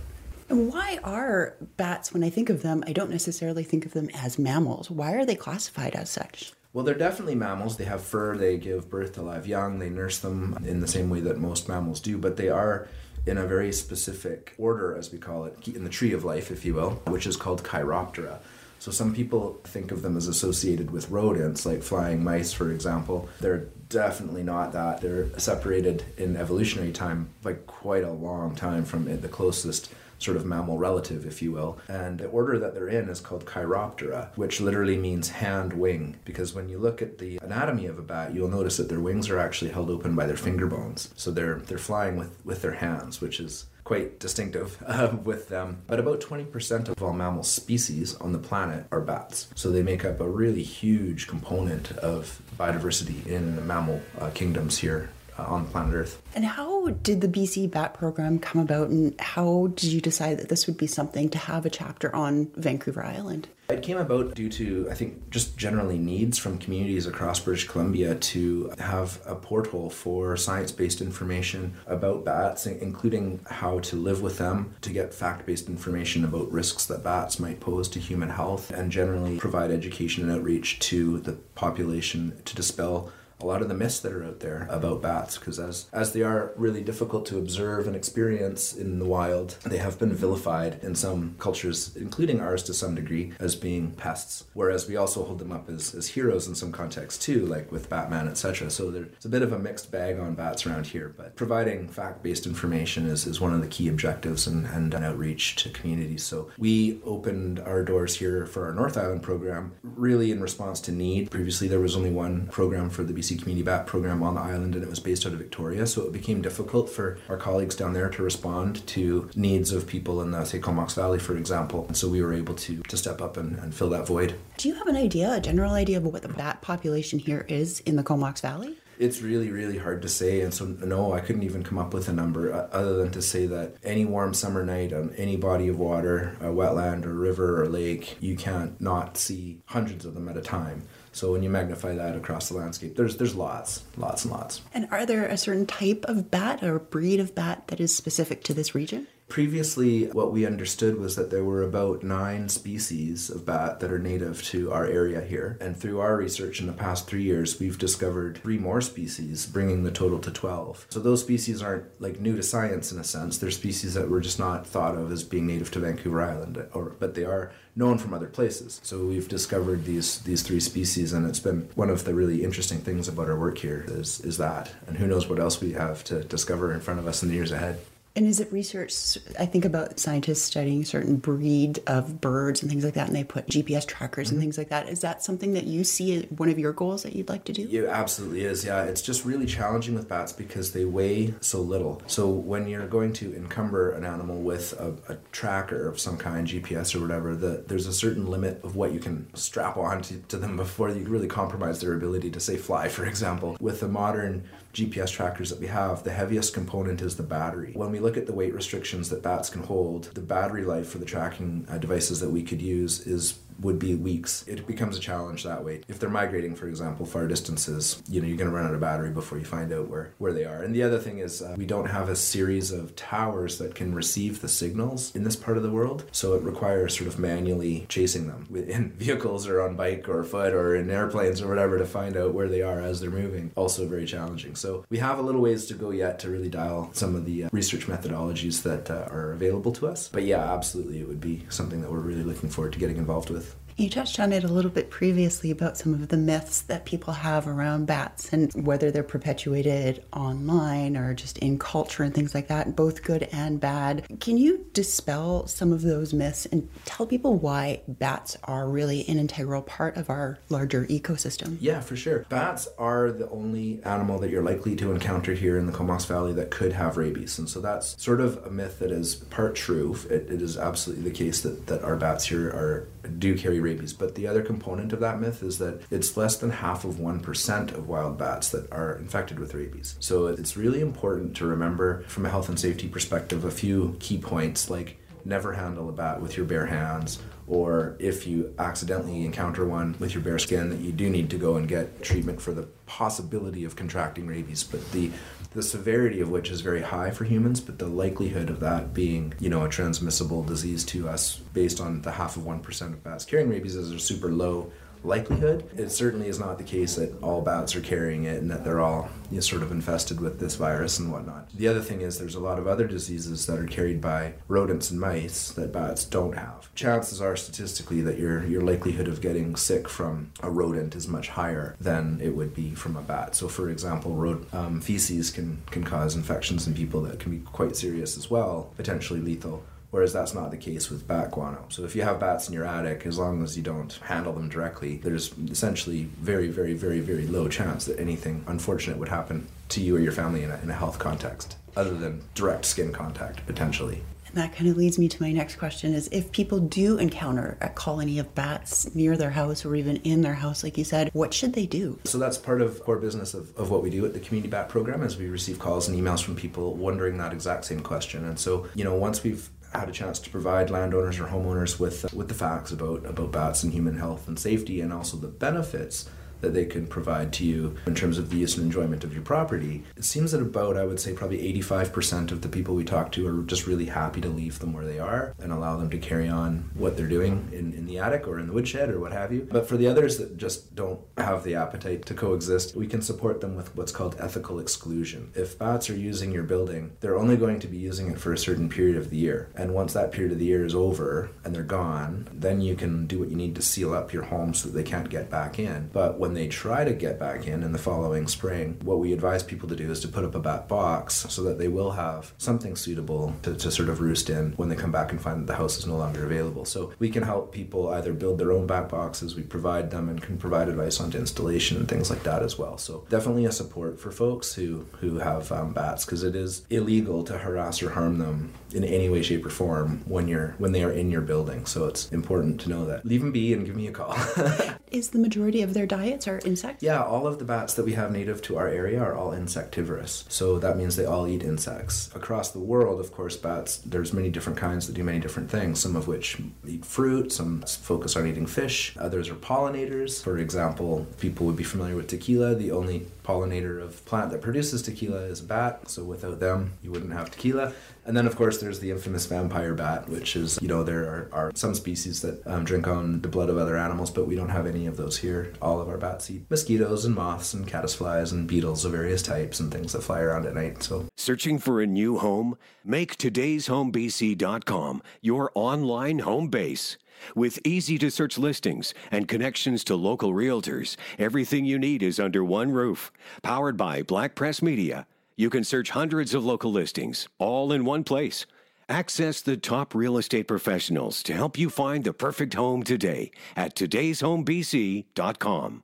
And 0.51 0.69
why 0.69 0.99
are 1.05 1.55
bats, 1.77 2.13
when 2.13 2.25
I 2.25 2.29
think 2.29 2.51
of 2.51 2.63
them, 2.63 2.83
I 2.85 2.93
don't 2.93 3.11
necessarily 3.11 3.63
think 3.63 3.87
of 3.87 3.93
them 3.93 4.11
as 4.13 4.37
mammals? 4.37 4.91
Why 4.91 5.13
are 5.13 5.25
they 5.25 5.37
classified 5.37 5.95
as 5.95 6.11
such? 6.11 6.53
Well, 6.73 6.85
they're 6.85 6.95
definitely 6.97 7.37
mammals. 7.37 7.77
They 7.77 7.85
have 7.85 8.03
fur, 8.03 8.37
they 8.37 8.59
give 8.59 8.91
birth 8.91 9.15
to 9.15 9.23
live 9.23 9.47
young, 9.47 9.79
they 9.79 9.91
nurse 9.91 10.19
them 10.19 10.59
in 10.67 10.81
the 10.81 10.89
same 10.89 11.09
way 11.09 11.21
that 11.21 11.39
most 11.39 11.69
mammals 11.69 12.01
do, 12.01 12.19
but 12.19 12.37
they 12.37 12.49
are 12.49 12.89
in 13.27 13.39
a 13.39 13.47
very 13.47 13.73
specific 13.73 14.55
order, 14.59 14.97
as 14.97 15.13
we 15.13 15.19
call 15.19 15.45
it, 15.45 15.69
in 15.69 15.85
the 15.85 15.91
tree 15.91 16.13
of 16.13 16.25
life, 16.25 16.51
if 16.51 16.65
you 16.65 16.75
will, 16.75 16.91
which 17.07 17.29
is 17.29 17.37
called 17.37 17.63
Chiroptera. 17.63 18.39
So 18.81 18.91
some 18.91 19.15
people 19.15 19.61
think 19.65 19.93
of 19.93 20.03
them 20.03 20.17
as 20.17 20.27
associated 20.27 20.91
with 20.91 21.11
rodents, 21.11 21.65
like 21.65 21.83
flying 21.83 22.25
mice, 22.25 22.53
for 22.53 22.73
example. 22.73 23.29
They're 23.39 23.69
definitely 23.89 24.43
not 24.43 24.73
that. 24.73 25.01
They're 25.01 25.39
separated 25.39 26.03
in 26.17 26.37
evolutionary 26.37 26.91
time 26.91 27.29
by 27.43 27.53
quite 27.53 28.05
a 28.05 28.11
long 28.11 28.57
time 28.57 28.85
from 28.85 29.21
the 29.21 29.29
closest 29.29 29.93
sort 30.21 30.37
of 30.37 30.45
mammal 30.45 30.79
relative, 30.79 31.27
if 31.27 31.43
you 31.43 31.53
will. 31.53 31.79
And 31.89 32.19
the 32.19 32.29
order 32.29 32.59
that 32.59 32.75
they're 32.75 32.89
in 32.89 33.09
is 33.09 33.21
called 33.21 33.47
Chiroptera, 33.47 34.29
which 34.37 34.61
literally 34.61 34.97
means 34.97 35.31
hand 35.31 35.73
wing, 35.73 36.17
because 36.25 36.55
when 36.55 36.69
you 36.69 36.79
look 36.79 37.03
at 37.03 37.19
the 37.19 37.39
anatomy 37.43 37.87
of 37.87 37.99
a 37.99 38.03
bat, 38.03 38.35
you'll 38.35 38.49
notice 38.49 38.77
that 38.77 38.89
their 38.89 39.01
wings 39.01 39.29
are 39.29 39.39
actually 39.39 39.71
held 39.71 39.91
open 39.91 40.15
by 40.15 40.27
their 40.27 40.37
finger 40.37 40.67
bones. 40.67 41.13
So 41.17 41.31
they're 41.31 41.57
they're 41.57 41.79
flying 41.79 42.17
with, 42.17 42.45
with 42.45 42.63
their 42.63 42.73
hands, 42.73 43.21
which 43.21 43.41
is 43.41 43.67
quite 43.85 44.21
distinctive 44.21 44.81
uh, 44.87 45.17
with 45.25 45.49
them. 45.49 45.83
But 45.87 45.99
about 45.99 46.21
20% 46.21 46.89
of 46.89 47.03
all 47.03 47.13
mammal 47.13 47.43
species 47.43 48.15
on 48.17 48.33
the 48.33 48.39
planet 48.39 48.87
are 48.93 49.01
bats. 49.01 49.49
So 49.57 49.71
they 49.71 49.83
make 49.83 50.05
up 50.05 50.21
a 50.21 50.29
really 50.29 50.63
huge 50.63 51.27
component 51.27 51.91
of 51.99 52.41
biodiversity 52.57 53.27
in 53.27 53.57
the 53.57 53.63
mammal 53.63 54.01
uh, 54.21 54.31
kingdoms 54.31 54.79
here 54.79 55.11
uh, 55.41 55.53
on 55.53 55.67
planet 55.67 55.95
Earth. 55.95 56.23
And 56.35 56.45
how 56.45 56.89
did 56.89 57.21
the 57.21 57.29
BC 57.29 57.71
BAT 57.71 57.95
program 57.95 58.39
come 58.39 58.61
about, 58.61 58.89
and 58.89 59.19
how 59.21 59.69
did 59.75 59.93
you 59.93 60.01
decide 60.01 60.39
that 60.39 60.49
this 60.49 60.67
would 60.67 60.77
be 60.77 60.87
something 60.87 61.29
to 61.31 61.39
have 61.39 61.67
a 61.67 61.71
chapter 61.71 62.15
on 62.15 62.51
Vancouver 62.57 63.05
Island? 63.05 63.49
It 63.69 63.83
came 63.83 63.99
about 63.99 64.35
due 64.35 64.49
to, 64.49 64.89
I 64.91 64.95
think, 64.95 65.31
just 65.31 65.57
generally 65.57 65.97
needs 65.97 66.39
from 66.39 66.59
communities 66.59 67.07
across 67.07 67.39
British 67.39 67.69
Columbia 67.69 68.17
to 68.17 68.73
have 68.79 69.21
a 69.25 69.37
portal 69.37 69.91
for 69.91 70.37
science 70.37 70.73
based 70.73 71.01
information 71.01 71.75
about 71.87 72.25
bats, 72.25 72.67
including 72.67 73.41
how 73.49 73.79
to 73.81 73.95
live 73.95 74.23
with 74.23 74.39
them, 74.39 74.75
to 74.81 74.91
get 74.91 75.15
fact 75.15 75.47
based 75.47 75.69
information 75.69 76.25
about 76.25 76.51
risks 76.51 76.87
that 76.87 77.05
bats 77.05 77.39
might 77.39 77.61
pose 77.61 77.89
to 77.91 78.01
human 78.01 78.31
health, 78.31 78.73
and 78.73 78.91
generally 78.91 79.39
provide 79.39 79.71
education 79.71 80.29
and 80.29 80.37
outreach 80.37 80.81
to 80.81 81.21
the 81.21 81.33
population 81.55 82.43
to 82.45 82.57
dispel 82.57 83.13
a 83.43 83.47
lot 83.47 83.63
of 83.63 83.69
the 83.69 83.75
myths 83.75 84.01
that 84.01 84.13
are 84.13 84.25
out 84.25 84.41
there 84.41 84.67
about 84.71 85.03
bats 85.03 85.39
because 85.39 85.59
as 85.59 85.87
as 85.93 86.13
they 86.13 86.23
are 86.23 86.53
really 86.57 86.83
difficult 86.83 87.27
to 87.27 87.39
observe 87.39 87.87
and 87.87 87.97
experience 87.97 88.75
in 88.75 88.99
the 88.99 89.05
wild 89.05 89.57
they 89.65 89.79
have 89.79 89.99
been 89.99 90.13
vilified 90.13 90.83
in 90.83 90.95
some 90.95 91.35
cultures 91.39 91.97
including 91.97 92.41
ours 92.41 92.63
to 92.63 92.75
some 92.75 92.95
degree 92.95 93.33
as 93.39 93.55
being 93.57 93.91
pests. 93.93 94.45
Whereas 94.55 94.89
we 94.89 94.97
also 94.97 95.25
hold 95.25 95.39
them 95.39 95.53
up 95.53 95.69
as, 95.69 95.95
as 95.95 96.09
heroes 96.09 96.47
in 96.47 96.55
some 96.55 96.73
contexts 96.73 97.25
too 97.25 97.47
like 97.47 97.71
with 97.73 97.89
batman 97.89 98.29
etc 98.29 98.71
so 98.71 98.91
there's 98.91 99.25
a 99.25 99.29
bit 99.29 99.43
of 99.43 99.53
a 99.53 99.59
mixed 99.59 99.91
bag 99.91 100.19
on 100.19 100.35
bats 100.35 100.67
around 100.67 100.87
here 100.87 101.13
but 101.17 101.37
providing 101.37 101.89
fact-based 101.89 102.47
information 102.47 103.07
is, 103.07 103.27
is 103.27 103.41
one 103.41 103.53
of 103.53 103.61
the 103.61 103.67
key 103.67 103.89
objectives 103.89 104.47
and, 104.47 104.67
and 104.67 104.95
an 104.95 105.05
outreach 105.05 105.57
to 105.57 105.71
communities. 105.71 106.23
So 106.23 106.51
we 106.59 107.01
opened 107.05 107.61
our 107.61 107.83
doors 107.83 108.17
here 108.17 108.47
for 108.47 108.67
our 108.67 108.75
north 108.75 108.97
island 108.97 109.23
program 109.23 109.73
really 109.83 110.31
in 110.31 110.41
response 110.41 110.81
to 110.83 110.93
need. 110.93 111.31
Previously 111.31 111.69
there 111.69 111.81
was 111.81 111.97
only 111.97 112.11
one 112.11 112.47
program 112.49 112.91
for 112.91 113.03
the 113.03 113.13
bc 113.13 113.30
Community 113.37 113.63
Bat 113.63 113.87
program 113.87 114.23
on 114.23 114.35
the 114.35 114.41
island, 114.41 114.75
and 114.75 114.83
it 114.83 114.91
was 114.91 115.01
based 115.01 115.27
out 115.27 115.33
of 115.33 115.39
Victoria. 115.39 115.87
So 115.87 116.03
it 116.03 116.13
became 116.13 116.43
difficult 116.43 116.91
for 116.91 117.19
our 117.29 117.37
colleagues 117.37 117.75
down 117.75 117.93
there 117.93 118.09
to 118.11 118.23
respond 118.23 118.87
to 118.89 119.31
needs 119.35 119.73
of 119.73 119.87
people 119.87 120.21
in 120.23 120.31
the, 120.31 120.45
say, 120.45 120.59
Comox 120.59 120.95
Valley, 120.95 121.19
for 121.19 121.37
example. 121.37 121.87
And 121.87 121.97
so 121.97 122.09
we 122.09 122.23
were 122.23 122.33
able 122.33 122.55
to, 122.55 122.83
to 122.83 122.97
step 122.97 123.21
up 123.21 123.37
and, 123.37 123.59
and 123.59 123.75
fill 123.75 123.91
that 123.91 124.07
void. 124.07 124.35
Do 124.57 124.69
you 124.69 124.75
have 124.75 124.87
an 124.87 124.97
idea, 124.97 125.35
a 125.35 125.41
general 125.41 125.73
idea 125.73 125.99
of 125.99 126.05
what 126.05 126.23
the 126.23 126.29
bat 126.29 126.63
population 126.63 127.19
here 127.19 127.45
is 127.49 127.81
in 127.81 127.97
the 127.97 128.03
Comox 128.03 128.41
Valley? 128.41 128.77
it's 129.01 129.23
really 129.23 129.51
really 129.51 129.79
hard 129.79 130.03
to 130.03 130.09
say 130.09 130.43
and 130.43 130.53
so 130.53 130.67
no 130.67 131.15
i 131.15 131.21
couldn't 131.21 131.43
even 131.43 131.63
come 131.63 131.79
up 131.79 131.95
with 131.95 132.07
a 132.09 132.13
number 132.13 132.53
uh, 132.53 132.69
other 132.71 132.97
than 132.97 133.11
to 133.11 133.23
say 133.23 133.47
that 133.47 133.75
any 133.83 134.05
warm 134.05 134.35
summer 134.35 134.63
night 134.63 134.93
on 134.93 135.11
any 135.17 135.37
body 135.37 135.69
of 135.69 135.79
water 135.79 136.37
a 136.41 136.45
wetland 136.45 137.07
or 137.07 137.15
river 137.15 137.63
or 137.63 137.67
lake 137.67 138.19
you 138.21 138.37
can't 138.37 138.79
not 138.79 139.17
see 139.17 139.63
hundreds 139.65 140.05
of 140.05 140.13
them 140.13 140.29
at 140.29 140.37
a 140.37 140.43
time 140.43 140.87
so 141.13 141.33
when 141.33 141.43
you 141.43 141.51
magnify 141.51 141.95
that 141.95 142.17
across 142.17 142.49
the 142.49 142.57
landscape, 142.57 142.97
there's 142.97 143.17
there's 143.17 143.35
lots, 143.35 143.83
lots 143.97 144.25
and 144.25 144.33
lots. 144.33 144.63
And 144.73 144.89
are 144.91 145.05
there 145.05 145.27
a 145.27 145.37
certain 145.37 145.67
type 145.67 146.05
of 146.07 146.31
bat 146.31 146.63
or 146.63 146.79
breed 146.79 147.21
of 147.21 147.35
bat 147.35 147.65
that 147.69 147.81
is 147.81 147.95
specific 147.95 148.45
to 148.45 148.55
this 148.55 148.75
region? 148.75 149.07
Previously, 149.31 150.07
what 150.07 150.33
we 150.33 150.45
understood 150.45 150.99
was 150.99 151.15
that 151.15 151.31
there 151.31 151.45
were 151.45 151.63
about 151.63 152.03
nine 152.03 152.49
species 152.49 153.31
of 153.31 153.47
bat 153.47 153.79
that 153.79 153.93
are 153.93 153.99
native 154.01 154.43
to 154.47 154.73
our 154.73 154.85
area 154.85 155.21
here. 155.21 155.57
And 155.61 155.77
through 155.77 156.01
our 156.01 156.17
research 156.17 156.61
in 156.61 156.67
the 156.67 156.73
past 156.73 157.07
three 157.07 157.23
years, 157.23 157.61
we've 157.61 157.79
discovered 157.79 158.39
three 158.39 158.59
more 158.59 158.81
species, 158.81 159.47
bringing 159.47 159.85
the 159.85 159.93
total 159.93 160.19
to 160.19 160.33
12. 160.33 160.87
So 160.91 160.99
those 160.99 161.21
species 161.21 161.63
aren't 161.63 161.85
like 162.01 162.19
new 162.19 162.35
to 162.35 162.43
science 162.43 162.91
in 162.91 162.99
a 162.99 163.05
sense. 163.05 163.39
They're 163.39 163.53
species 163.53 163.95
that 163.95 164.11
were 164.11 164.21
just 164.21 164.41
not 164.41 164.67
thought 164.67 164.97
of 164.97 165.13
as 165.13 165.23
being 165.23 165.47
native 165.47 165.71
to 165.71 165.79
Vancouver 165.79 166.23
Island, 166.23 166.67
or 166.75 166.97
but 166.99 167.15
they 167.15 167.25
are 167.25 167.53
known 167.77 167.99
from 167.99 168.13
other 168.13 168.27
places. 168.27 168.81
So 168.83 169.07
we've 169.07 169.29
discovered 169.29 169.85
these 169.85 170.19
these 170.23 170.43
three 170.43 170.61
species, 170.61 171.13
and 171.13 171.25
it's 171.25 171.39
been 171.39 171.69
one 171.77 171.89
of 171.89 172.05
the 172.05 172.15
really 172.15 172.43
interesting 172.43 172.79
things 172.79 173.07
about 173.07 173.29
our 173.29 173.39
work 173.39 173.59
here 173.59 173.85
is 173.87 174.21
is 174.23 174.39
that. 174.39 174.73
And 174.89 174.97
who 174.97 175.07
knows 175.07 175.29
what 175.29 175.39
else 175.39 175.61
we 175.61 175.75
have 175.75 176.03
to 176.05 176.25
discover 176.25 176.75
in 176.75 176.81
front 176.81 176.99
of 176.99 177.07
us 177.07 177.23
in 177.23 177.29
the 177.29 177.37
years 177.37 177.53
ahead. 177.53 177.79
And 178.17 178.27
is 178.27 178.41
it 178.41 178.53
research? 178.53 179.19
I 179.39 179.47
think 179.47 179.65
about 179.65 180.01
scientists 180.01 180.43
studying 180.43 180.85
certain 180.85 181.17
breed 181.17 181.81
of 181.87 182.21
birds 182.21 182.61
and 182.61 182.71
things 182.71 182.85
like 182.85 182.95
that, 182.95 183.07
and 183.07 183.15
they 183.15 183.23
put 183.23 183.47
GPS 183.47 183.87
trackers 183.87 184.29
mm-hmm. 184.29 184.37
and 184.37 184.43
things 184.43 184.59
like 184.59 184.71
that. 184.71 184.89
Is 184.89 185.01
that 185.03 185.23
something 185.23 185.55
that 185.55 185.65
you 185.65 185.85
see 185.85 186.17
as 186.17 186.25
one 186.31 186.49
of 186.49 186.59
your 186.59 186.73
goals 186.73 187.05
that 187.05 187.15
you'd 187.15 187.29
like 187.29 187.45
to 187.45 187.53
do? 187.53 187.63
Yeah, 187.63 187.83
absolutely 187.89 188.45
is. 188.45 188.65
Yeah, 188.65 188.83
it's 188.83 189.03
just 189.03 189.25
really 189.25 189.47
challenging 189.47 189.95
with 189.95 190.09
bats 190.09 190.33
because 190.33 190.73
they 190.73 190.85
weigh 190.85 191.35
so 191.41 191.61
little. 191.61 192.03
So 192.09 192.29
when 192.29 192.67
you're 192.67 192.89
going 192.89 193.13
to 193.15 193.35
encumber 193.37 193.93
an 193.93 194.05
animal 194.05 194.41
with 194.41 194.73
a, 194.81 195.13
a 195.13 195.17
tracker 195.31 195.89
of 195.89 196.01
some 196.01 196.19
kind, 196.19 196.49
GPS 196.49 196.97
or 196.97 197.01
whatever, 197.01 197.37
the, 197.37 197.65
there's 197.69 197.87
a 197.87 197.93
certain 197.93 198.27
limit 198.27 198.61
of 198.65 198.75
what 198.75 198.93
you 198.93 198.99
can 198.99 199.33
strap 199.37 199.77
on 199.77 200.03
to, 200.03 200.19
to 200.23 200.37
them 200.37 200.57
before 200.57 200.91
you 200.91 201.05
really 201.05 201.29
compromise 201.29 201.81
their 201.81 201.95
ability 201.95 202.31
to 202.33 202.41
say 202.41 202.57
fly, 202.57 202.89
for 202.89 203.05
example. 203.05 203.57
With 203.61 203.81
the 203.81 203.89
modern 203.89 204.49
GPS 204.73 205.11
trackers 205.11 205.51
that 205.51 205.59
we 205.59 205.67
have, 205.67 206.05
the 206.05 206.13
heaviest 206.13 206.55
component 206.55 207.03
is 207.03 207.17
the 207.17 207.23
battery. 207.23 207.73
When 207.75 207.91
we 207.91 207.99
look 207.99 208.17
at 208.17 208.27
the 208.27 208.33
weight 208.33 208.55
restrictions 208.55 209.09
that 209.09 209.23
bats 209.23 209.51
can 209.51 209.65
hold, 209.65 210.05
the 210.15 210.21
battery 210.21 210.65
life 210.65 210.89
for 210.89 210.99
the 210.99 211.05
tracking 211.05 211.67
uh, 211.69 211.79
devices 211.79 212.21
that 212.21 212.31
we 212.31 212.43
could 212.43 212.63
use 212.63 213.07
is 213.07 213.39
would 213.61 213.79
be 213.79 213.95
weeks. 213.95 214.45
It 214.47 214.67
becomes 214.67 214.97
a 214.97 215.01
challenge 215.01 215.45
that 215.45 215.65
way. 215.65 215.83
If 215.89 215.99
they're 215.99 216.11
migrating, 216.11 216.55
for 216.55 216.69
example, 216.69 217.07
far 217.07 217.27
distances, 217.27 218.03
you 218.09 218.21
know, 218.21 218.27
you're 218.27 218.37
going 218.37 218.51
to 218.51 218.57
run 218.57 218.67
out 218.67 218.75
of 218.75 218.81
battery 218.81 219.11
before 219.11 219.39
you 219.39 219.45
find 219.45 219.73
out 219.73 219.89
where, 219.89 220.13
where 220.19 220.33
they 220.33 220.45
are. 220.45 220.63
And 220.63 220.75
the 220.75 220.83
other 220.83 220.99
thing 220.99 221.19
is, 221.19 221.43
uh, 221.43 221.55
we 221.57 221.67
don't 221.67 221.91
have 221.91 222.09
a 222.09 222.17
series 222.17 222.71
of 222.71 222.97
towers 222.97 223.59
that 223.59 223.75
can 223.75 223.95
receive 223.95 224.41
the 224.41 224.49
signals 224.49 225.15
in 225.15 225.25
this 225.25 225.37
part 225.37 225.57
of 225.57 225.63
the 225.63 225.71
world. 225.71 226.05
So 226.13 226.35
it 226.35 226.43
requires 226.43 226.97
sort 226.97 227.09
of 227.09 227.19
manually 227.19 227.87
chasing 227.89 228.27
them 228.27 228.47
in 228.55 228.93
vehicles 228.93 229.47
or 229.47 229.61
on 229.61 229.77
bike 229.77 230.09
or 230.09 230.25
foot 230.25 230.53
or 230.53 230.75
in 230.75 230.91
airplanes 230.91 231.41
or 231.41 231.49
whatever 231.49 231.79
to 231.79 231.87
find 231.87 232.17
out 232.17 232.35
where 232.35 232.49
they 232.49 232.63
are 232.63 232.81
as 232.81 233.01
they're 233.01 233.11
moving. 233.11 233.53
Also 233.57 233.87
very 233.87 234.07
challenging. 234.07 234.55
So 234.55 234.85
we 234.91 234.99
have 234.99 235.19
a 235.19 235.23
little 235.23 235.41
ways 235.41 235.67
to 235.67 235.75
go 235.75 235.91
yet 235.91 236.19
to 236.21 236.31
really 236.31 236.49
dial 236.49 236.91
some 236.93 237.15
of 237.15 237.25
the 237.25 237.45
uh, 237.45 237.49
research 237.53 237.87
methodologies 237.87 238.63
that 238.63 238.91
uh, 238.91 239.09
are 239.11 239.33
available 239.33 239.73
to 239.73 239.89
us. 239.89 240.09
But 240.09 240.25
yeah, 240.25 240.53
absolutely, 240.53 241.01
it 241.01 241.09
would 241.09 241.21
be 241.21 241.45
something 241.49 241.81
that 241.81 241.91
we're 241.91 241.99
really 242.01 242.23
looking 242.23 242.49
forward 242.49 242.73
to 242.73 242.79
getting 242.79 242.97
involved 242.97 243.31
with. 243.31 243.50
You 243.81 243.89
touched 243.89 244.21
on 244.21 244.31
it 244.35 244.45
a 244.45 244.49
little 244.49 244.71
bit 244.71 244.91
previously 244.91 245.51
about 245.51 245.79
some 245.79 245.95
of 245.95 246.09
the 246.09 246.19
myths 246.19 246.61
that 246.61 246.85
people 246.85 247.15
have 247.15 247.49
around 247.49 247.87
bats 247.87 248.31
and 248.31 248.53
whether 248.53 248.91
they're 248.91 249.03
perpetuated 249.03 250.05
online 250.13 250.99
or 250.99 251.15
just 251.15 251.39
in 251.39 251.59
culture 251.59 252.03
and 252.03 252.15
things 252.15 252.35
like 252.35 252.49
that, 252.49 252.77
both 252.77 253.03
good 253.03 253.23
and 253.33 253.59
bad. 253.59 254.05
Can 254.21 254.37
you 254.37 254.67
dispel 254.75 255.47
some 255.47 255.73
of 255.73 255.81
those 255.81 256.13
myths 256.13 256.45
and 256.45 256.69
tell 256.85 257.07
people 257.07 257.39
why 257.39 257.81
bats 257.89 258.37
are 258.45 258.69
really 258.69 259.09
an 259.09 259.19
integral 259.19 259.63
part 259.63 259.97
of 259.97 260.11
our 260.11 260.39
larger 260.51 260.85
ecosystem? 260.85 261.57
Yeah, 261.59 261.81
for 261.81 261.97
sure. 261.97 262.27
Bats 262.29 262.69
are 262.77 263.11
the 263.11 263.31
only 263.31 263.83
animal 263.85 264.19
that 264.19 264.29
you're 264.29 264.43
likely 264.43 264.77
to 264.77 264.93
encounter 264.93 265.33
here 265.33 265.57
in 265.57 265.65
the 265.65 265.73
Comox 265.73 266.05
Valley 266.05 266.35
that 266.35 266.51
could 266.51 266.75
have 266.75 266.99
rabies. 266.99 267.39
And 267.39 267.49
so 267.49 267.63
that's 267.63 267.97
sort 268.03 268.21
of 268.21 268.45
a 268.45 268.51
myth 268.51 268.81
that 268.81 268.91
is 268.91 269.15
part 269.15 269.55
true. 269.55 269.97
it, 270.11 270.31
it 270.31 270.43
is 270.43 270.59
absolutely 270.59 271.09
the 271.09 271.17
case 271.17 271.41
that, 271.41 271.67
that 271.69 271.83
our 271.83 271.97
bats 271.97 272.27
here 272.27 272.49
are 272.49 272.87
do 273.19 273.37
carry 273.37 273.61
rabies. 273.61 273.93
But 273.93 274.15
the 274.15 274.27
other 274.27 274.43
component 274.43 274.93
of 274.93 275.01
that 275.01 275.21
myth 275.21 275.43
is 275.43 275.59
that 275.59 275.83
it's 275.91 276.17
less 276.17 276.37
than 276.37 276.51
half 276.51 276.85
of 276.85 276.95
1% 276.95 277.73
of 277.73 277.89
wild 277.89 278.19
bats 278.19 278.51
that 278.51 278.71
are 278.73 278.95
infected 278.97 279.39
with 279.39 279.55
rabies. 279.55 279.97
So 280.01 280.27
it's 280.27 280.57
really 280.57 280.81
important 280.81 281.37
to 281.37 281.47
remember 281.47 282.03
from 282.03 282.27
a 282.27 282.31
health 282.31 282.49
and 282.49 282.59
safety 282.59 282.89
perspective 282.89 283.45
a 283.45 283.51
few 283.51 283.97
key 284.01 284.19
points 284.19 284.71
like 284.71 284.97
never 285.25 285.53
handle 285.53 285.89
a 285.89 285.93
bat 285.93 286.21
with 286.21 286.37
your 286.37 286.47
bare 286.47 286.67
hands 286.67 287.21
or 287.47 287.97
if 287.99 288.27
you 288.27 288.55
accidentally 288.59 289.25
encounter 289.25 289.67
one 289.67 289.97
with 289.99 290.15
your 290.15 290.23
bare 290.23 290.39
skin 290.39 290.71
that 290.71 290.79
you 290.79 290.93
do 290.93 291.11
need 291.11 291.29
to 291.31 291.37
go 291.37 291.57
and 291.57 291.69
get 291.69 292.03
treatment 292.03 292.41
for 292.41 292.53
the 292.53 292.63
possibility 292.87 293.65
of 293.65 293.75
contracting 293.75 294.27
rabies. 294.27 294.63
But 294.63 294.93
the 294.93 295.11
the 295.53 295.63
severity 295.63 296.21
of 296.21 296.31
which 296.31 296.49
is 296.49 296.61
very 296.61 296.83
high 296.83 297.11
for 297.11 297.25
humans, 297.25 297.61
but 297.61 297.79
the 297.81 297.89
likelihood 297.89 298.51
of 298.51 298.61
that 298.61 298.95
being, 298.95 299.35
you 299.41 299.49
know, 299.49 299.65
a 299.65 299.69
transmissible 299.69 300.45
disease 300.45 300.85
to 300.85 301.09
us 301.09 301.39
based 301.53 301.81
on 301.81 302.03
the 302.03 302.13
half 302.13 302.37
of 302.37 302.45
1% 302.45 302.83
of 302.83 303.03
bats 303.03 303.25
carrying 303.25 303.49
rabies 303.49 303.75
is 303.75 303.91
a 303.91 303.99
super 303.99 304.31
low 304.31 304.71
likelihood. 305.03 305.69
It 305.77 305.91
certainly 305.91 306.29
is 306.29 306.39
not 306.39 306.59
the 306.59 306.65
case 306.65 306.97
that 306.97 307.23
all 307.23 307.43
bats 307.43 307.75
are 307.75 307.81
carrying 307.81 308.25
it 308.25 308.41
and 308.41 308.51
that 308.51 308.65
they're 308.65 308.81
all 308.81 309.09
you 309.31 309.37
know, 309.37 309.41
sort 309.41 309.63
of 309.63 309.71
infested 309.71 310.21
with 310.21 310.41
this 310.41 310.57
virus 310.57 310.99
and 310.99 311.13
whatnot. 311.13 311.51
The 311.55 311.69
other 311.69 311.81
thing 311.81 312.01
is 312.01 312.19
there's 312.19 312.35
a 312.35 312.41
lot 312.41 312.59
of 312.59 312.67
other 312.67 312.87
diseases 312.87 313.47
that 313.47 313.59
are 313.59 313.67
carried 313.67 314.01
by 314.01 314.35
rodents 314.49 314.91
and 314.91 315.01
mice 315.01 315.51
that 315.53 315.73
bats 315.73 316.05
don't 316.05 316.37
have. 316.37 316.73
Chances 316.75 317.21
are 317.21 317.37
statistically 317.37 318.01
that 318.03 318.19
your 318.19 318.45
your 318.45 318.63
likelihood 318.63 319.09
of 319.09 319.21
getting 319.21 319.57
sick 319.57 319.89
from 319.89 320.33
a 320.43 320.51
rodent 320.51 320.95
is 320.95 321.09
much 321.09 321.29
higher 321.31 321.77
than 321.81 322.21
it 322.21 322.35
would 322.35 322.55
be 322.55 322.75
from 322.75 322.97
a 322.97 323.03
bat. 323.03 323.35
So, 323.35 323.49
for 323.49 323.69
example, 323.69 324.15
rod- 324.15 324.53
um, 324.53 324.81
feces 324.81 325.31
can 325.31 325.63
can 325.71 325.85
cause 325.85 326.15
infections 326.17 326.67
in 326.67 326.75
people 326.75 327.03
that 327.03 327.21
can 327.21 327.31
be 327.31 327.39
quite 327.39 327.77
serious 327.77 328.17
as 328.17 328.31
well, 328.31 328.73
potentially 328.77 329.21
lethal 329.21 329.63
whereas 329.91 330.13
that's 330.13 330.35
not 330.35 330.51
the 330.51 330.57
case 330.57 330.91
with 330.91 331.07
bat 331.07 331.31
guano. 331.31 331.65
So 331.69 331.85
if 331.85 331.97
you 331.97 332.03
have 332.03 332.21
bats 332.21 332.49
in 332.49 332.55
your 332.55 332.65
attic, 332.65 333.07
as 333.07 333.19
long 333.19 333.43
as 333.43 333.57
you 333.57 333.63
don't 333.63 333.93
handle 334.05 334.33
them 334.33 334.49
directly, 334.49 334.97
there's 334.99 335.33
essentially 335.51 336.05
very, 336.21 336.49
very, 336.49 336.75
very, 336.75 337.01
very 337.01 337.27
low 337.27 337.49
chance 337.49 337.85
that 337.87 337.99
anything 337.99 338.45
unfortunate 338.47 338.99
would 338.99 339.09
happen 339.09 339.49
to 339.71 339.81
you 339.81 339.97
or 339.97 340.01
your 340.01 340.13
family 340.13 340.43
in 340.43 340.51
a, 340.51 340.59
in 340.63 340.71
a 340.71 340.75
health 340.75 340.99
context, 340.99 341.57
other 341.77 341.95
than 341.95 342.23
direct 342.35 342.65
skin 342.65 342.93
contact 342.93 343.47
potentially. 343.47 344.03
And 344.27 344.37
that 344.37 344.55
kind 344.55 344.71
of 344.71 344.77
leads 344.77 344.97
me 344.97 345.09
to 345.09 345.21
my 345.23 345.33
next 345.33 345.57
question 345.57 345.93
is 345.93 346.09
if 346.13 346.31
people 346.31 346.61
do 346.61 346.99
encounter 346.99 347.59
a 347.61 347.69
colony 347.69 348.21
of 348.21 348.33
bats 348.37 348.95
near 348.95 349.17
their 349.17 349.31
house 349.31 349.65
or 349.65 349.75
even 349.75 349.97
in 349.97 350.21
their 350.21 350.35
house, 350.35 350.63
like 350.63 350.79
you 350.79 350.85
said, 350.85 351.11
what 351.15 351.35
should 351.35 351.53
they 351.53 351.67
do? 351.67 351.99
So 352.05 352.17
that's 352.17 352.39
part 352.39 352.63
of 352.63 352.81
core 352.85 352.99
business 352.99 353.35
of, 353.35 353.57
of 353.57 353.71
what 353.71 353.83
we 353.83 353.91
do 353.91 354.07
at 354.07 354.13
the 354.13 354.21
Community 354.21 354.49
Bat 354.49 354.69
Program 354.69 355.03
is 355.03 355.17
we 355.17 355.29
receive 355.29 355.59
calls 355.59 355.89
and 355.89 355.99
emails 355.99 356.23
from 356.23 356.37
people 356.37 356.75
wondering 356.75 357.19
that 357.19 357.33
exact 357.33 357.65
same 357.65 357.81
question. 357.81 358.25
And 358.25 358.39
so, 358.39 358.69
you 358.77 358.85
know, 358.85 358.95
once 358.95 359.25
we've 359.25 359.51
had 359.79 359.89
a 359.89 359.93
chance 359.93 360.19
to 360.19 360.31
provide 360.31 360.71
landowners 360.71 361.21
or 361.21 361.27
homeowners 361.27 361.79
with 361.79 362.05
uh, 362.05 362.09
with 362.13 362.29
the 362.29 362.35
facts 362.35 362.73
about 362.73 363.05
about 363.07 363.33
bats 363.33 363.63
and 363.63 363.73
human 363.73 363.99
health 363.99 364.27
and 364.29 364.39
safety 364.39 364.81
and 364.81 364.93
also 364.93 365.17
the 365.17 365.29
benefits 365.29 366.09
that 366.41 366.55
they 366.55 366.65
can 366.65 366.87
provide 366.87 367.33
to 367.35 367.45
you 367.45 367.77
in 367.87 367.95
terms 367.95 368.19
of 368.19 368.31
the 368.31 368.39
use 368.39 368.57
and 368.57 368.67
enjoyment 368.67 369.05
of 369.05 369.13
your 369.13 369.23
property. 369.23 369.85
It 369.97 370.05
seems 370.05 370.33
that 370.33 370.41
about, 370.41 370.77
I 370.77 370.85
would 370.85 371.01
say, 371.01 371.13
probably 371.13 371.53
85% 371.61 372.33
of 372.33 372.43
the 372.43 372.49
people 372.49 372.75
we 372.75 372.85
talk 372.85 373.13
to 373.13 373.27
are 373.27 373.43
just 373.43 373.67
really 373.67 373.87
happy 373.87 374.21
to 374.21 374.29
leave 374.29 374.59
them 374.59 374.73
where 374.73 374.85
they 374.85 374.99
are 374.99 375.35
and 375.39 375.53
allow 375.53 375.77
them 375.77 375.91
to 375.91 375.99
carry 375.99 376.29
on 376.29 376.71
what 376.75 376.97
they're 376.97 377.09
doing 377.09 377.49
in, 377.53 377.73
in 377.73 377.87
the 377.87 377.99
attic 377.99 378.27
or 378.27 378.39
in 378.39 378.47
the 378.47 378.53
woodshed 378.53 378.91
or 378.91 379.01
what 379.01 379.13
have 379.13 379.33
you. 379.33 379.47
But 379.51 379.69
for 379.69 379.77
the 379.77 379.87
others 379.87 380.19
that 380.19 380.37
just 380.37 380.75
don't 380.75 381.01
have 381.17 381.45
the 381.45 381.55
appetite 381.55 382.07
to 382.07 382.15
coexist, 382.15 382.77
we 382.77 382.87
can 382.87 383.03
support 383.03 383.41
them 383.41 383.57
with 383.57 383.75
what's 383.77 383.93
called 383.93 384.17
ethical 384.19 384.59
exclusion. 384.59 385.33
If 385.35 385.59
bats 385.59 385.91
are 385.91 385.97
using 385.97 386.33
your 386.33 386.43
building, 386.43 386.93
they're 387.01 387.19
only 387.19 387.37
going 387.37 387.61
to 387.61 387.67
be 387.67 387.79
using 387.79 388.11
it 388.11 388.19
for 388.19 388.33
a 388.33 388.39
certain 388.39 388.69
period 388.69 388.97
of 388.97 389.11
the 389.11 389.17
year. 389.17 389.51
And 389.55 389.75
once 389.75 389.93
that 389.93 390.13
period 390.13 390.33
of 390.33 390.39
the 390.39 390.45
year 390.45 390.65
is 390.65 390.75
over 390.75 391.31
and 391.45 391.55
they're 391.55 391.63
gone, 391.63 392.29
then 392.33 392.61
you 392.61 392.75
can 392.75 393.07
do 393.07 393.19
what 393.19 393.31
you 393.31 393.37
need 393.37 393.55
to 393.57 393.63
seal 393.63 393.95
up 393.95 394.13
your 394.13 394.25
home 394.25 394.55
so 394.55 394.69
that 394.69 394.75
they 394.75 394.83
can't 394.83 395.11
get 395.11 395.31
back 395.31 395.59
in. 395.59 395.91
But 395.93 396.19
when 396.19 396.30
when 396.31 396.37
they 396.37 396.47
try 396.47 396.85
to 396.85 396.93
get 396.93 397.19
back 397.19 397.49
in 397.49 397.65
in 397.65 397.73
the 397.73 397.79
following 397.79 398.29
spring, 398.29 398.79
what 398.85 399.01
we 399.01 399.13
advise 399.13 399.43
people 399.43 399.69
to 399.69 399.75
do 399.75 399.91
is 399.91 399.99
to 399.99 400.07
put 400.07 400.25
up 400.25 400.37
a 400.37 400.39
bat 400.39 400.69
box 400.69 401.27
so 401.29 401.43
that 401.43 401.59
they 401.59 401.67
will 401.67 401.91
have 401.91 402.33
something 402.39 402.77
suitable 402.77 403.35
to, 403.43 403.53
to 403.57 403.69
sort 403.69 403.89
of 403.89 404.01
roost 404.01 404.31
in 404.31 404.53
when 404.53 404.69
they 404.69 404.77
come 404.77 404.93
back 404.93 405.11
and 405.11 405.21
find 405.21 405.41
that 405.41 405.49
the 405.49 405.57
house 405.57 405.77
is 405.77 405.89
no 405.89 405.97
longer 405.97 406.25
available. 406.25 406.65
So 406.65 406.93
we 407.01 407.11
can 407.11 407.25
help 407.25 407.51
people 407.51 407.89
either 407.89 408.13
build 408.13 408.39
their 408.39 408.53
own 408.53 408.69
bat 408.69 408.89
boxes, 408.89 409.35
we 409.35 409.43
provide 409.43 409.91
them 409.91 410.09
and 410.09 410.23
can 410.23 410.39
provide 410.39 410.69
advice 410.69 411.01
on 411.01 411.13
installation 411.15 411.79
and 411.79 411.89
things 411.89 412.11
like 412.11 412.23
that 412.23 412.45
as 412.45 412.57
well. 412.57 412.79
So 412.79 413.05
definitely 413.09 413.47
a 413.47 413.51
support 413.51 413.99
for 413.99 414.13
folks 414.13 414.55
who, 414.55 414.87
who 415.01 415.19
have 415.19 415.51
um, 415.51 415.73
bats 415.73 416.05
because 416.05 416.23
it 416.23 416.37
is 416.37 416.65
illegal 416.71 417.25
to 417.25 417.39
harass 417.39 417.83
or 417.83 417.91
harm 417.91 418.19
them 418.19 418.53
in 418.73 418.85
any 418.85 419.09
way, 419.09 419.23
shape, 419.23 419.45
or 419.45 419.51
form 419.51 420.03
when 420.07 420.29
you're 420.29 420.55
when 420.59 420.71
they 420.71 420.85
are 420.85 420.93
in 420.93 421.11
your 421.11 421.23
building. 421.23 421.67
So 421.67 421.87
it's 421.87 422.09
important 422.13 422.61
to 422.61 422.69
know 422.69 422.87
that. 422.87 423.05
Leave 423.05 423.21
them 423.21 423.33
be 423.33 423.53
and 423.53 423.67
give 423.67 423.75
me 423.75 423.89
a 423.89 423.93
call. 423.93 424.17
is 424.91 425.11
the 425.11 425.19
majority 425.19 425.63
of 425.63 425.75
their 425.75 425.87
diets 426.21 426.45
are 426.45 426.49
insects? 426.49 426.83
Yeah, 426.83 427.03
all 427.03 427.27
of 427.27 427.39
the 427.39 427.45
bats 427.45 427.75
that 427.75 427.85
we 427.85 427.95
have 427.95 428.13
native 428.13 428.43
to 428.43 428.57
our 428.57 428.69
area 428.69 429.01
are 429.01 429.15
all 429.15 429.33
insectivorous. 429.33 430.25
So 430.29 430.59
that 430.59 430.77
means 430.77 430.97
they 430.97 431.05
all 431.05 431.27
eat 431.27 431.43
insects. 431.43 432.11
Across 432.15 432.51
the 432.51 432.59
world, 432.59 433.01
of 433.01 433.13
course, 433.13 433.37
bats, 433.37 433.79
there's 433.79 434.13
many 434.13 434.31
different 434.31 434.59
kinds 434.59 434.87
that 434.87 434.95
do 434.95 435.05
many 435.05 435.19
different 435.19 435.51
things, 435.51 435.81
some 435.81 435.97
of 435.97 436.07
which 436.07 436.39
eat 436.67 436.85
fruit, 436.85 437.33
some 437.33 437.63
focus 437.63 438.17
on 438.17 438.27
eating 438.27 438.47
fish, 438.47 438.97
others 438.99 439.29
are 439.29 439.35
pollinators. 439.35 440.23
For 440.23 440.39
example, 440.39 441.07
people 441.19 441.47
would 441.47 441.57
be 441.57 441.65
familiar 441.65 441.97
with 441.97 442.09
tequila. 442.09 442.55
The 442.55 442.71
only 442.71 443.07
pollinator 443.25 443.81
of 443.81 444.05
plant 444.07 444.31
that 444.31 444.41
produces 444.41 444.83
tequila 444.83 445.23
is 445.23 445.41
a 445.41 445.45
bat, 445.45 445.89
so 445.89 446.03
without 446.03 446.41
them, 446.41 446.73
you 446.83 446.91
wouldn't 446.91 447.13
have 447.13 447.31
tequila. 447.31 447.73
And 448.05 448.17
then, 448.17 448.27
of 448.27 448.37
course, 448.37 448.59
there's 448.59 448.81
the 448.81 448.91
infamous 448.91 449.27
vampire 449.27 449.75
bat, 449.75 450.09
which 450.09 450.37
is, 450.37 450.59
you 450.61 450.69
know, 450.69 450.83
there 450.83 451.05
are, 451.05 451.29
are 451.33 451.53
some 451.55 451.75
species 451.75 452.23
that 452.23 452.47
um, 452.47 452.65
drink 452.65 452.87
on 452.89 453.21
the 453.21 453.29
blood 453.29 453.51
of 453.51 453.59
other 453.59 453.77
animals, 453.77 454.11
but 454.11 454.27
we 454.27 454.35
don't 454.35 454.49
have 454.49 454.67
any 454.67 454.87
of 454.87 454.97
those 454.97 455.19
here. 455.19 455.53
All 455.61 455.81
of 455.81 455.89
our 455.89 455.99
bats 455.99 456.31
eat 456.31 456.51
mosquitoes 456.51 457.05
and 457.05 457.15
moths 457.15 457.55
and 457.55 457.69
caddisflies 457.69 458.33
and 458.33 458.49
beetles 458.49 458.85
of 458.85 458.93
various 458.93 459.23
types 459.23 459.61
and 459.61 459.73
things 459.73 459.93
that 459.93 460.03
fly 460.03 460.21
around 460.21 460.47
at 460.47 460.55
night. 460.55 460.83
So, 460.83 461.07
searching 461.17 461.59
for 461.59 461.81
a 461.81 461.87
new 461.87 462.19
home? 462.19 462.57
Make 462.85 463.17
today's 463.17 463.69
homebc.com 463.69 465.03
your 465.21 465.53
online 465.55 466.21
home 466.21 466.49
base. 466.49 466.97
With 467.35 467.59
easy 467.65 467.99
to 467.99 468.11
search 468.11 468.39
listings 468.39 468.95
and 469.11 469.29
connections 469.29 469.85
to 469.85 469.95
local 469.95 470.33
realtors, 470.33 470.97
everything 471.19 471.67
you 471.67 471.79
need 471.79 472.03
is 472.03 472.19
under 472.19 472.43
one 472.43 472.73
roof. 472.73 473.13
Powered 473.43 473.77
by 473.77 474.03
Black 474.03 474.35
Press 474.35 474.63
Media 474.63 475.07
You 475.41 475.49
can 475.49 475.65
search 475.65 475.93
hundreds 475.93 476.35
of 476.35 476.45
local 476.45 476.71
listings, 476.71 477.27
all 477.39 477.73
in 477.73 477.87
one 477.87 478.05
place. 478.05 478.45
Access 478.91 479.41
the 479.41 479.57
top 479.57 479.95
real 479.95 480.19
estate 480.19 480.47
professionals 480.47 481.23
to 481.23 481.33
help 481.33 481.59
you 481.59 481.71
find 481.71 482.05
the 482.05 482.13
perfect 482.13 482.53
home 482.53 482.83
today 482.83 483.31
at 483.57 483.75
today'shomebc.com. 483.75 485.83